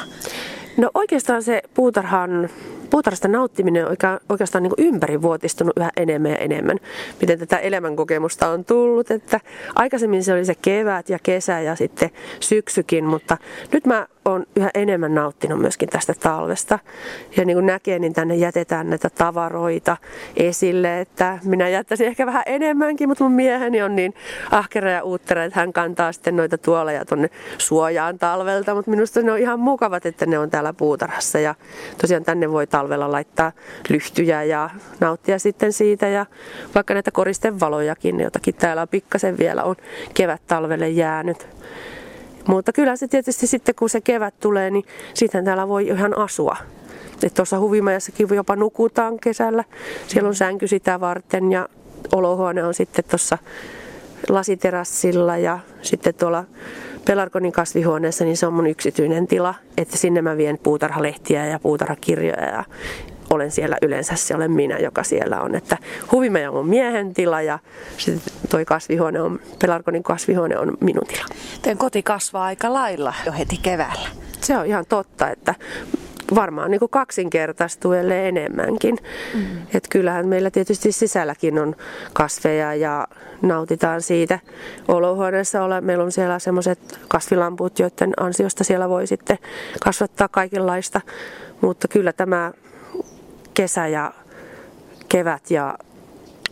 No 0.76 0.90
oikeastaan 0.94 1.42
se 1.42 1.62
puutarhan 1.74 2.50
puutarhasta 2.90 3.28
nauttiminen 3.28 3.86
on 3.86 3.96
oikeastaan 4.28 4.62
niin 4.62 4.72
ympärivuotistunut 4.78 5.72
yhä 5.76 5.90
enemmän 5.96 6.30
ja 6.30 6.36
enemmän. 6.36 6.78
Miten 7.20 7.38
tätä 7.38 7.58
elämänkokemusta 7.58 8.48
on 8.48 8.64
tullut, 8.64 9.10
että 9.10 9.40
aikaisemmin 9.74 10.24
se 10.24 10.32
oli 10.32 10.44
se 10.44 10.54
kevät 10.54 11.08
ja 11.08 11.18
kesä 11.22 11.60
ja 11.60 11.76
sitten 11.76 12.10
syksykin, 12.40 13.04
mutta 13.04 13.36
nyt 13.72 13.86
mä 13.86 14.06
oon 14.24 14.46
yhä 14.56 14.70
enemmän 14.74 15.14
nauttinut 15.14 15.60
myöskin 15.60 15.88
tästä 15.88 16.14
talvesta. 16.20 16.78
Ja 17.36 17.44
niin 17.44 17.56
kuin 17.56 17.66
näkee, 17.66 17.98
niin 17.98 18.12
tänne 18.12 18.36
jätetään 18.36 18.90
näitä 18.90 19.10
tavaroita 19.10 19.96
esille, 20.36 21.00
että 21.00 21.38
minä 21.44 21.68
jättäisin 21.68 22.06
ehkä 22.06 22.26
vähän 22.26 22.42
enemmänkin, 22.46 23.08
mutta 23.08 23.24
mun 23.24 23.32
mieheni 23.32 23.82
on 23.82 23.96
niin 23.96 24.14
ahkera 24.50 24.90
ja 24.90 25.02
uuttera, 25.02 25.44
että 25.44 25.60
hän 25.60 25.72
kantaa 25.72 26.12
sitten 26.12 26.36
noita 26.36 26.58
tuoleja 26.58 27.04
tuonne 27.04 27.30
suojaan 27.58 28.18
talvelta, 28.18 28.74
mutta 28.74 28.90
minusta 28.90 29.22
ne 29.22 29.32
on 29.32 29.38
ihan 29.38 29.60
mukavat, 29.60 30.06
että 30.06 30.26
ne 30.26 30.38
on 30.38 30.50
täällä 30.50 30.72
puutarhassa 30.72 31.38
ja 31.38 31.54
tosiaan 32.00 32.24
tänne 32.24 32.52
voi 32.52 32.66
talvella 32.78 33.12
laittaa 33.12 33.52
lyhtyjä 33.88 34.42
ja 34.42 34.70
nauttia 35.00 35.38
sitten 35.38 35.72
siitä 35.72 36.06
ja 36.08 36.26
vaikka 36.74 36.94
näitä 36.94 37.10
koristevalojakin, 37.10 38.20
jotakin 38.20 38.54
täällä 38.54 38.82
on 38.82 38.88
pikkasen 38.88 39.38
vielä 39.38 39.64
on 39.64 39.76
kevät 40.14 40.42
talvelle 40.46 40.88
jäänyt. 40.88 41.48
Mutta 42.46 42.72
kyllä 42.72 42.96
se 42.96 43.08
tietysti 43.08 43.46
sitten 43.46 43.74
kun 43.74 43.90
se 43.90 44.00
kevät 44.00 44.34
tulee, 44.40 44.70
niin 44.70 44.84
sitten 45.14 45.44
täällä 45.44 45.68
voi 45.68 45.86
ihan 45.86 46.18
asua. 46.18 46.56
Tuossa 47.34 47.58
huvimajassakin 47.58 48.28
jopa 48.34 48.56
nukutaan 48.56 49.18
kesällä. 49.18 49.64
Siellä 50.06 50.28
on 50.28 50.34
sänky 50.34 50.66
sitä 50.66 51.00
varten 51.00 51.52
ja 51.52 51.68
olohuone 52.12 52.64
on 52.64 52.74
sitten 52.74 53.04
tuossa 53.10 53.38
lasiterassilla 54.28 55.36
ja 55.36 55.58
sitten 55.82 56.14
tuolla 56.14 56.44
Pelarkonin 57.08 57.52
kasvihuoneessa, 57.52 58.24
niin 58.24 58.36
se 58.36 58.46
on 58.46 58.52
mun 58.52 58.66
yksityinen 58.66 59.26
tila, 59.26 59.54
että 59.76 59.96
sinne 59.96 60.22
mä 60.22 60.36
vien 60.36 60.58
puutarhalehtiä 60.62 61.46
ja 61.46 61.58
puutarhakirjoja 61.58 62.44
ja 62.44 62.64
olen 63.30 63.50
siellä 63.50 63.76
yleensä, 63.82 64.16
se 64.16 64.34
olen 64.34 64.50
minä, 64.50 64.78
joka 64.78 65.02
siellä 65.02 65.40
on. 65.40 65.54
Että 65.54 65.78
huvimeja 66.12 66.50
on 66.50 66.56
mun 66.56 66.68
miehen 66.68 67.14
tila 67.14 67.42
ja 67.42 67.58
sitten 67.98 68.34
toi 68.50 68.64
kasvihuone 68.64 69.20
on, 69.20 69.40
Pelarkonin 69.58 70.02
kasvihuone 70.02 70.58
on 70.58 70.76
minun 70.80 71.06
tila. 71.06 71.24
Teidän 71.62 71.78
koti 71.78 72.02
kasvaa 72.02 72.44
aika 72.44 72.72
lailla 72.72 73.14
jo 73.26 73.32
heti 73.32 73.56
keväällä. 73.62 74.08
Se 74.40 74.56
on 74.56 74.66
ihan 74.66 74.84
totta, 74.88 75.30
että 75.30 75.54
varmaan 76.34 76.70
niin 76.70 76.78
kuin 76.78 76.90
kaksinkertaistuu 76.90 77.92
ellei 77.92 78.28
enemmänkin. 78.28 78.98
Mm. 79.34 79.44
Et 79.74 79.88
kyllähän 79.90 80.28
meillä 80.28 80.50
tietysti 80.50 80.92
sisälläkin 80.92 81.58
on 81.58 81.74
kasveja 82.12 82.74
ja 82.74 83.08
nautitaan 83.42 84.02
siitä. 84.02 84.38
Olohuoneessa 84.88 85.64
ole, 85.64 85.80
meillä 85.80 86.04
on 86.04 86.12
siellä 86.12 86.38
semmoiset 86.38 87.00
kasvilamput, 87.08 87.78
joiden 87.78 88.12
ansiosta 88.20 88.64
siellä 88.64 88.88
voi 88.88 89.06
sitten 89.06 89.38
kasvattaa 89.84 90.28
kaikenlaista. 90.28 91.00
Mutta 91.60 91.88
kyllä 91.88 92.12
tämä 92.12 92.52
kesä 93.54 93.86
ja 93.86 94.12
kevät 95.08 95.50
ja 95.50 95.78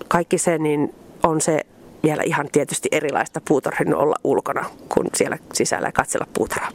kaikki 0.08 0.38
se, 0.38 0.58
niin 0.58 0.94
on 1.22 1.40
se 1.40 1.60
vielä 2.02 2.22
ihan 2.22 2.48
tietysti 2.52 2.88
erilaista 2.92 3.40
puutarhan 3.48 3.94
olla 3.94 4.16
ulkona 4.24 4.64
kuin 4.88 5.08
siellä 5.14 5.38
sisällä 5.52 5.88
ja 5.88 5.92
katsella 5.92 6.26
puutarhaa. 6.34 6.70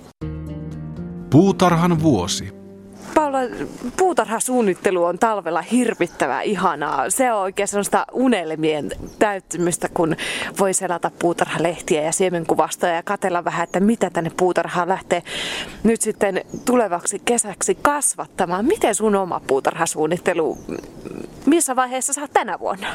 Puutarhan 1.29 2.03
vuosi. 2.03 2.60
Paula, 3.15 3.39
puutarhasuunnittelu 3.97 5.03
on 5.03 5.19
talvella 5.19 5.61
hirvittävää 5.61 6.41
ihanaa. 6.41 7.09
Se 7.09 7.33
on 7.33 7.41
oikein 7.41 7.67
sellaista 7.67 8.05
unelmien 8.11 8.91
täyttymystä, 9.19 9.89
kun 9.93 10.15
voi 10.59 10.73
selata 10.73 11.11
puutarhalehtiä 11.19 12.01
ja 12.01 12.11
siemenkuvastoja 12.11 12.93
ja 12.93 13.03
katella 13.03 13.43
vähän, 13.43 13.63
että 13.63 13.79
mitä 13.79 14.09
tänne 14.09 14.31
puutarhaan 14.37 14.89
lähtee 14.89 15.23
nyt 15.83 16.01
sitten 16.01 16.41
tulevaksi 16.65 17.21
kesäksi 17.25 17.75
kasvattamaan. 17.75 18.65
Miten 18.65 18.95
sun 18.95 19.15
oma 19.15 19.41
puutarhasuunnittelu, 19.47 20.57
missä 21.45 21.75
vaiheessa 21.75 22.21
oot 22.21 22.33
tänä 22.33 22.59
vuonna? 22.59 22.87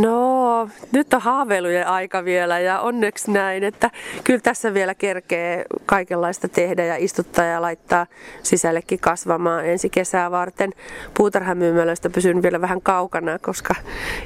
No, 0.00 0.68
nyt 0.92 1.14
on 1.14 1.20
haaveilujen 1.20 1.86
aika 1.86 2.24
vielä 2.24 2.58
ja 2.58 2.80
onneksi 2.80 3.30
näin, 3.30 3.64
että 3.64 3.90
kyllä 4.24 4.40
tässä 4.40 4.74
vielä 4.74 4.94
kerkee 4.94 5.64
kaikenlaista 5.86 6.48
tehdä 6.48 6.84
ja 6.84 6.96
istuttaa 6.96 7.44
ja 7.44 7.62
laittaa 7.62 8.06
sisällekin 8.42 8.98
kasvamaan 8.98 9.66
ensi 9.66 9.90
kesää 9.90 10.30
varten. 10.30 10.72
Puutarhamyymälöistä 11.16 12.10
pysyn 12.10 12.42
vielä 12.42 12.60
vähän 12.60 12.82
kaukana, 12.82 13.38
koska 13.38 13.74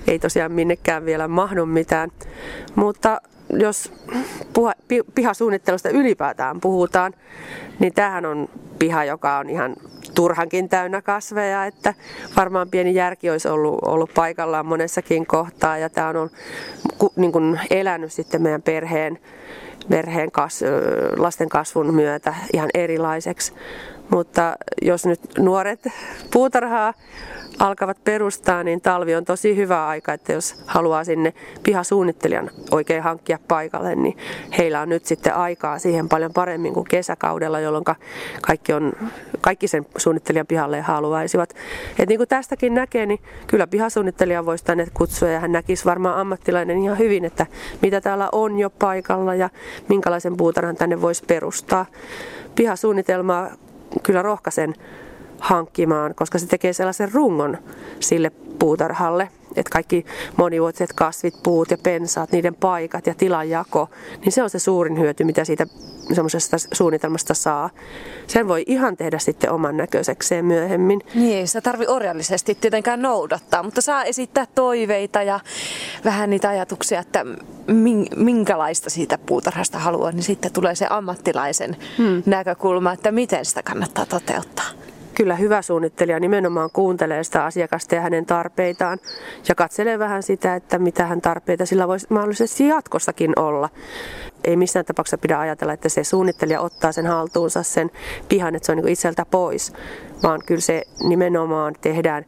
ei 0.07 0.19
tosiaan 0.19 0.53
minnekään 0.53 1.05
vielä 1.05 1.29
mahdu 1.29 1.67
mitään. 1.67 2.11
Mutta 2.75 3.21
jos 3.53 3.93
puha, 4.53 4.73
pihasuunnittelusta 5.15 5.89
ylipäätään 5.89 6.61
puhutaan, 6.61 7.13
niin 7.79 7.95
tämähän 7.95 8.27
on 8.27 8.49
piha, 8.79 9.05
joka 9.05 9.39
on 9.39 9.51
ihan 9.51 9.77
turhankin 10.15 10.69
täynnä 10.69 11.03
kasveja, 11.03 11.67
että 11.67 11.95
varmaan 12.37 12.71
pieni 12.71 12.95
järki 12.95 13.31
olisi 13.31 13.49
ollut, 13.49 13.79
ollut 13.83 14.11
paikallaan 14.15 14.67
monessakin 14.67 15.27
kohtaa 15.27 15.79
ja 15.79 15.91
tämä 15.91 16.09
on 16.09 16.31
niin 17.17 17.33
kuin 17.33 17.61
elänyt 17.71 18.13
sitten 18.13 18.43
meidän 18.43 18.63
perheen, 18.63 19.19
perheen 19.89 20.31
kas, 20.31 20.61
lasten 21.17 21.49
kasvun 21.49 21.95
myötä 21.95 22.35
ihan 22.53 22.71
erilaiseksi. 22.75 23.53
Mutta 24.11 24.57
jos 24.83 25.07
nyt 25.07 25.21
nuoret 25.39 25.81
puutarhaa 26.33 26.95
alkavat 27.61 28.05
perustaa, 28.05 28.63
niin 28.63 28.81
talvi 28.81 29.15
on 29.15 29.25
tosi 29.25 29.57
hyvä 29.57 29.87
aika, 29.87 30.13
että 30.13 30.33
jos 30.33 30.63
haluaa 30.67 31.05
sinne 31.05 31.35
pihasuunnittelijan 31.63 32.51
oikein 32.71 33.03
hankkia 33.03 33.39
paikalle, 33.49 33.95
niin 33.95 34.17
heillä 34.59 34.81
on 34.81 34.89
nyt 34.89 35.07
sitten 35.07 35.35
aikaa 35.35 35.79
siihen 35.79 36.09
paljon 36.09 36.33
paremmin 36.33 36.75
kuin 36.75 36.89
kesäkaudella, 36.89 37.61
jolloin 37.61 37.85
kaikki, 38.43 38.73
on, 38.73 38.93
kaikki 39.41 39.69
sen 39.69 39.87
suunnittelijan 39.97 40.47
pihalle 40.47 40.81
haluaisivat. 40.81 41.55
Et 41.99 42.09
niin 42.09 42.19
kuin 42.19 42.29
tästäkin 42.29 42.75
näkee, 42.75 43.07
niin 43.07 43.21
kyllä 43.47 43.67
pihasuunnittelija 43.67 44.47
voisi 44.47 44.65
tänne 44.65 44.87
kutsua 44.95 45.29
ja 45.29 45.41
hän 45.41 45.53
näkisi 45.53 45.85
varmaan 45.85 46.19
ammattilainen 46.19 46.79
ihan 46.79 46.99
hyvin, 46.99 47.25
että 47.25 47.47
mitä 47.83 48.01
täällä 48.01 48.29
on 48.33 48.59
jo 48.59 48.71
paikalla 48.71 49.35
ja 49.35 49.51
minkälaisen 49.89 50.37
puutarhan 50.37 50.77
tänne 50.77 51.01
voisi 51.01 51.25
perustaa. 51.27 51.87
Pihasuunnitelmaa 52.55 53.51
kyllä 54.03 54.23
rohkaisen 54.23 54.75
hankkimaan, 55.41 56.15
koska 56.15 56.39
se 56.39 56.47
tekee 56.47 56.73
sellaisen 56.73 57.13
rungon 57.13 57.59
sille 58.01 58.31
puutarhalle, 58.59 59.29
että 59.57 59.71
kaikki 59.71 60.07
monivuotiset 60.37 60.93
kasvit, 60.93 61.35
puut 61.43 61.71
ja 61.71 61.79
pensaat, 61.83 62.33
niiden 62.33 62.55
paikat 62.55 63.07
ja 63.07 63.15
tilanjako, 63.15 63.89
niin 64.25 64.33
se 64.33 64.43
on 64.43 64.51
se 64.51 64.59
suurin 64.59 64.99
hyöty, 64.99 65.25
mitä 65.25 65.45
siitä 65.45 65.67
semmoisesta 66.13 66.57
suunnitelmasta 66.73 67.35
saa. 67.35 67.71
Sen 68.27 68.49
voi 68.49 68.65
ihan 68.67 68.97
tehdä 68.97 69.19
sitten 69.19 69.53
oman 69.53 69.77
näköisekseen 69.77 70.45
myöhemmin. 70.45 71.01
Niin, 71.15 71.49
sitä 71.49 71.61
tarvi 71.61 71.87
orjallisesti 71.87 72.55
tietenkään 72.55 73.03
noudattaa, 73.03 73.63
mutta 73.63 73.81
saa 73.81 74.05
esittää 74.05 74.47
toiveita 74.55 75.23
ja 75.23 75.41
vähän 76.05 76.31
niitä 76.31 76.49
ajatuksia, 76.49 77.01
että 77.01 77.27
minkälaista 78.17 78.91
siitä 78.91 79.19
puutarhasta 79.19 79.79
haluaa, 79.79 80.13
niin 80.13 80.23
sitten 80.23 80.53
tulee 80.53 80.75
se 80.75 80.87
ammattilaisen 80.91 81.77
hmm. 81.99 82.23
näkökulma, 82.27 82.93
että 82.93 83.13
miten 83.13 83.45
sitä 83.45 83.63
kannattaa 83.63 84.07
toteuttaa 84.07 84.71
kyllä 85.15 85.37
hyvä 85.37 85.63
suunnittelija 85.63 86.21
nimenomaan 86.21 86.71
kuuntelee 86.73 87.25
sitä 87.25 87.45
asiakasta 87.45 87.95
ja 87.95 88.01
hänen 88.01 88.27
tarpeitaan 88.27 88.99
ja 89.49 89.55
katselee 89.55 89.99
vähän 89.99 90.23
sitä, 90.23 90.55
että 90.55 90.79
mitä 90.79 91.07
hän 91.07 91.21
tarpeita 91.21 91.67
sillä 91.67 91.89
voisi 91.89 92.07
mahdollisesti 92.11 92.69
jatkossakin 92.69 93.33
olla. 93.39 93.69
Ei 94.45 94.57
missään 94.57 94.85
tapauksessa 94.85 95.19
pidä 95.19 95.39
ajatella, 95.39 95.73
että 95.73 95.89
se 95.89 96.05
suunnittelija 96.05 96.61
ottaa 96.61 96.93
sen 96.93 97.07
haltuunsa 97.07 97.63
sen 97.63 97.91
pihan, 98.29 98.55
että 98.55 98.67
se 98.67 98.73
on 98.73 98.79
niin 98.79 98.89
itseltä 98.89 99.27
pois, 99.31 99.73
vaan 100.23 100.41
kyllä 100.47 100.61
se 100.61 100.83
nimenomaan 101.03 101.75
tehdään 101.81 102.25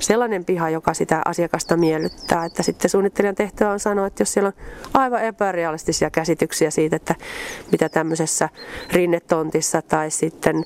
sellainen 0.00 0.44
piha, 0.44 0.70
joka 0.70 0.94
sitä 0.94 1.22
asiakasta 1.24 1.76
miellyttää. 1.76 2.44
Että 2.44 2.62
sitten 2.62 2.90
suunnittelijan 2.90 3.34
tehtävä 3.34 3.70
on 3.70 3.80
sanoa, 3.80 4.06
että 4.06 4.22
jos 4.22 4.32
siellä 4.32 4.46
on 4.46 4.52
aivan 4.94 5.24
epärealistisia 5.24 6.10
käsityksiä 6.10 6.70
siitä, 6.70 6.96
että 6.96 7.14
mitä 7.72 7.88
tämmöisessä 7.88 8.48
rinnetontissa 8.92 9.82
tai 9.82 10.10
sitten 10.10 10.64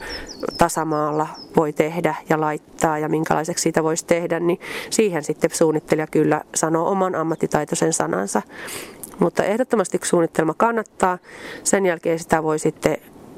tasamaalla 0.59 1.27
voi 1.57 1.73
tehdä 1.73 2.15
ja 2.29 2.41
laittaa 2.41 2.99
ja 2.99 3.09
minkälaiseksi 3.09 3.63
siitä 3.63 3.83
voisi 3.83 4.07
tehdä, 4.07 4.41
niin 4.41 4.61
siihen 4.91 5.25
sitten 5.25 5.51
suunnittelija 5.53 6.07
kyllä 6.07 6.41
sanoo 6.55 6.91
oman 6.91 7.15
ammattitaitoisen 7.15 7.93
sanansa. 7.93 8.43
Mutta 9.19 9.45
ehdottomasti 9.45 10.01
suunnittelma 10.03 10.55
kannattaa. 10.55 11.19
Sen 11.65 11.87
jälkeen 11.87 12.19
sitä 12.19 12.43
voi 12.43 12.59
sitten 12.59 12.97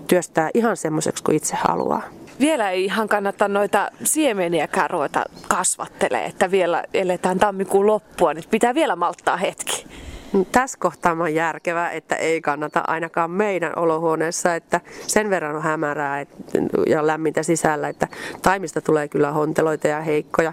työstää 0.09 0.51
ihan 0.55 0.77
semmoiseksi 0.77 1.25
kuin 1.25 1.37
itse 1.37 1.57
haluaa. 1.57 2.03
Vielä 2.41 2.71
ei 2.71 2.85
ihan 2.85 3.09
kannata 3.09 3.49
noita 3.49 3.91
siemeniäkään 4.05 4.91
ruveta 4.91 5.25
kasvattelee, 5.49 6.25
että 6.25 6.51
vielä 6.51 6.85
eletään 6.95 7.39
tammikuun 7.39 7.87
loppua, 7.87 8.35
niin 8.35 8.45
pitää 8.51 8.75
vielä 8.75 8.97
malttaa 8.97 9.37
hetki. 9.37 9.87
Tässä 10.53 10.79
kohtaa 10.79 11.13
on 11.13 11.35
järkevää, 11.35 11.91
että 11.91 12.15
ei 12.15 12.41
kannata 12.41 12.85
ainakaan 12.87 13.31
meidän 13.31 13.79
olohuoneessa, 13.79 14.55
että 14.55 14.81
sen 15.07 15.31
verran 15.31 15.57
on 15.57 15.63
hämärää 15.63 16.27
ja 16.87 17.07
lämmintä 17.07 17.43
sisällä, 17.43 17.89
että 17.89 18.09
taimista 18.43 18.81
tulee 18.81 19.09
kyllä 19.09 19.33
honteloita 19.33 19.89
ja 19.89 20.01
heikkoja. 20.01 20.53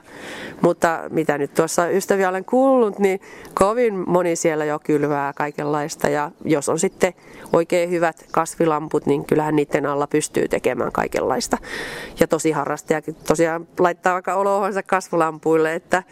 Mutta 0.61 0.99
mitä 1.09 1.37
nyt 1.37 1.53
tuossa 1.53 1.89
ystäviä 1.89 2.29
olen 2.29 2.45
kuullut, 2.45 2.99
niin 2.99 3.21
kovin 3.53 4.09
moni 4.09 4.35
siellä 4.35 4.65
jo 4.65 4.79
kylvää 4.79 5.33
kaikenlaista 5.33 6.09
ja 6.09 6.31
jos 6.45 6.69
on 6.69 6.79
sitten 6.79 7.13
oikein 7.53 7.89
hyvät 7.89 8.25
kasvilamput, 8.31 9.05
niin 9.05 9.25
kyllähän 9.25 9.55
niiden 9.55 9.85
alla 9.85 10.07
pystyy 10.07 10.47
tekemään 10.47 10.91
kaikenlaista. 10.91 11.57
Ja 12.19 12.27
tosi 12.27 12.51
harrastajakin 12.51 13.15
tosiaan 13.15 13.67
laittaa 13.79 14.13
vaikka 14.13 14.35
olohuoneensa 14.35 14.83
kasvulampuille, 14.83 15.73
että, 15.73 16.03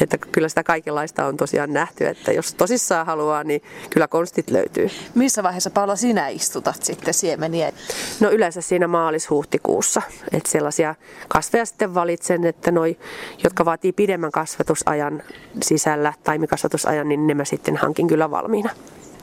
että 0.00 0.18
kyllä 0.18 0.48
sitä 0.48 0.62
kaikenlaista 0.62 1.26
on 1.26 1.36
tosiaan 1.36 1.72
nähty, 1.72 2.06
että 2.06 2.32
jos 2.32 2.54
tosissaan 2.54 3.06
haluaa, 3.10 3.44
niin 3.44 3.62
kyllä 3.90 4.08
konstit 4.08 4.50
löytyy. 4.50 4.90
Missä 5.14 5.42
vaiheessa 5.42 5.70
Paula 5.70 5.96
sinä 5.96 6.28
istutat 6.28 6.82
sitten 6.82 7.14
siemeniä? 7.14 7.72
No 8.20 8.30
yleensä 8.30 8.60
siinä 8.60 8.86
maalis-huhtikuussa. 8.86 10.02
Että 10.32 10.50
sellaisia 10.50 10.94
kasveja 11.28 11.66
sitten 11.66 11.94
valitsen, 11.94 12.44
että 12.44 12.70
noi, 12.70 12.96
jotka 13.44 13.64
vaatii 13.64 13.92
pidemmän 13.92 14.30
kasvatusajan 14.30 15.22
sisällä, 15.62 16.12
taimikasvatusajan, 16.24 17.08
niin 17.08 17.26
ne 17.26 17.34
mä 17.34 17.44
sitten 17.44 17.76
hankin 17.76 18.06
kyllä 18.06 18.30
valmiina. 18.30 18.70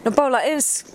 No 0.07 0.11
Paula, 0.11 0.41
ensi 0.41 0.85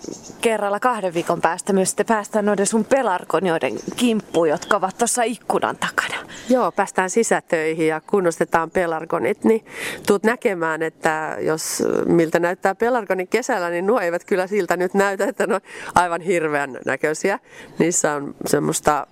kerralla 0.41 0.79
kahden 0.79 1.13
viikon 1.13 1.41
päästä 1.41 1.73
myös 1.73 1.89
sitten 1.89 2.05
päästään 2.05 2.45
noiden 2.45 2.65
sun 2.65 2.85
pelarkonioiden 2.85 3.73
kimppuun, 3.95 4.49
jotka 4.49 4.77
ovat 4.77 4.97
tuossa 4.97 5.23
ikkunan 5.23 5.77
takana. 5.77 6.15
Joo, 6.49 6.71
päästään 6.71 7.09
sisätöihin 7.09 7.87
ja 7.87 8.01
kunnostetaan 8.01 8.71
pelargonit, 8.71 9.43
niin 9.43 9.65
tuut 10.07 10.23
näkemään, 10.23 10.81
että 10.81 11.37
jos 11.39 11.83
miltä 12.05 12.39
näyttää 12.39 12.75
pelargonit 12.75 13.29
kesällä, 13.29 13.69
niin 13.69 13.87
nuo 13.87 13.99
eivät 13.99 14.23
kyllä 14.23 14.47
siltä 14.47 14.77
nyt 14.77 14.93
näytä, 14.93 15.25
että 15.25 15.47
ne 15.47 15.55
on 15.55 15.61
aivan 15.95 16.21
hirveän 16.21 16.77
näköisiä. 16.85 17.39
Niissä 17.79 18.13
on 18.13 18.35
semmoista 18.45 19.07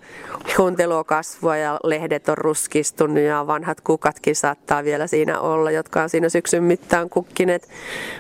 huntelua 0.58 1.04
kasvua 1.04 1.58
ja 1.58 1.80
lehdet 1.84 2.30
on 2.30 2.38
ruskistunut 2.38 3.24
ja 3.24 3.48
vanhat 3.48 3.82
kukatkin 3.82 4.36
saattaa 4.36 4.84
vielä 4.84 5.08
siinä 5.08 5.40
olla, 5.40 5.72
jotka 5.72 6.02
on 6.04 6.10
siinä 6.10 6.30
syksyn 6.30 6.64
mittaan 6.64 7.10
kukkineet. 7.10 7.70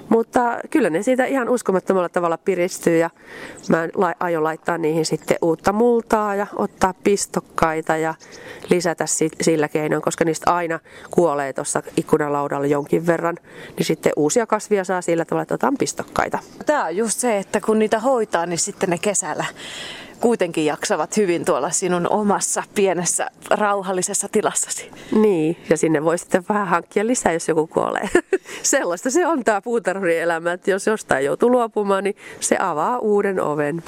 Mutta 0.09 0.59
kyllä 0.69 0.89
ne 0.89 1.03
siitä 1.03 1.25
ihan 1.25 1.49
uskomattomalla 1.71 2.09
tavalla 2.09 2.37
piristyy 2.37 2.97
ja 2.97 3.09
mä 3.69 3.87
aion 4.19 4.43
laittaa 4.43 4.77
niihin 4.77 5.05
sitten 5.05 5.37
uutta 5.41 5.73
multaa 5.73 6.35
ja 6.35 6.47
ottaa 6.55 6.93
pistokkaita 7.03 7.97
ja 7.97 8.13
lisätä 8.69 9.05
sillä 9.41 9.67
keinoin, 9.67 10.01
koska 10.01 10.25
niistä 10.25 10.53
aina 10.53 10.79
kuolee 11.11 11.53
tuossa 11.53 11.83
ikkunalaudalla 11.97 12.67
jonkin 12.67 13.07
verran, 13.07 13.37
niin 13.77 13.85
sitten 13.85 14.13
uusia 14.15 14.47
kasvia 14.47 14.83
saa 14.83 15.01
sillä 15.01 15.25
tavalla, 15.25 15.41
että 15.41 15.55
otan 15.55 15.77
pistokkaita. 15.79 16.39
Tämä 16.65 16.85
on 16.85 16.97
just 16.97 17.19
se, 17.19 17.37
että 17.37 17.61
kun 17.61 17.79
niitä 17.79 17.99
hoitaa, 17.99 18.45
niin 18.45 18.59
sitten 18.59 18.89
ne 18.89 18.97
kesällä 18.97 19.45
kuitenkin 20.21 20.65
jaksavat 20.65 21.17
hyvin 21.17 21.45
tuolla 21.45 21.69
sinun 21.69 22.07
omassa 22.09 22.63
pienessä 22.75 23.27
rauhallisessa 23.49 24.27
tilassasi. 24.31 24.91
Niin, 25.11 25.57
ja 25.69 25.77
sinne 25.77 26.03
voi 26.03 26.17
sitten 26.17 26.43
vähän 26.49 26.67
hankkia 26.67 27.07
lisää, 27.07 27.33
jos 27.33 27.47
joku 27.47 27.67
kuolee. 27.67 28.09
Sellaista 28.63 29.09
se 29.09 29.27
on 29.27 29.43
tämä 29.43 29.61
puutarhurielämä, 29.61 30.51
että 30.51 30.71
jos 30.71 30.87
jostain 30.87 31.25
joutuu 31.25 31.51
luopumaan, 31.51 32.03
niin 32.03 32.15
se 32.39 32.57
avaa 32.59 32.99
uuden 32.99 33.41
oven. 33.41 33.83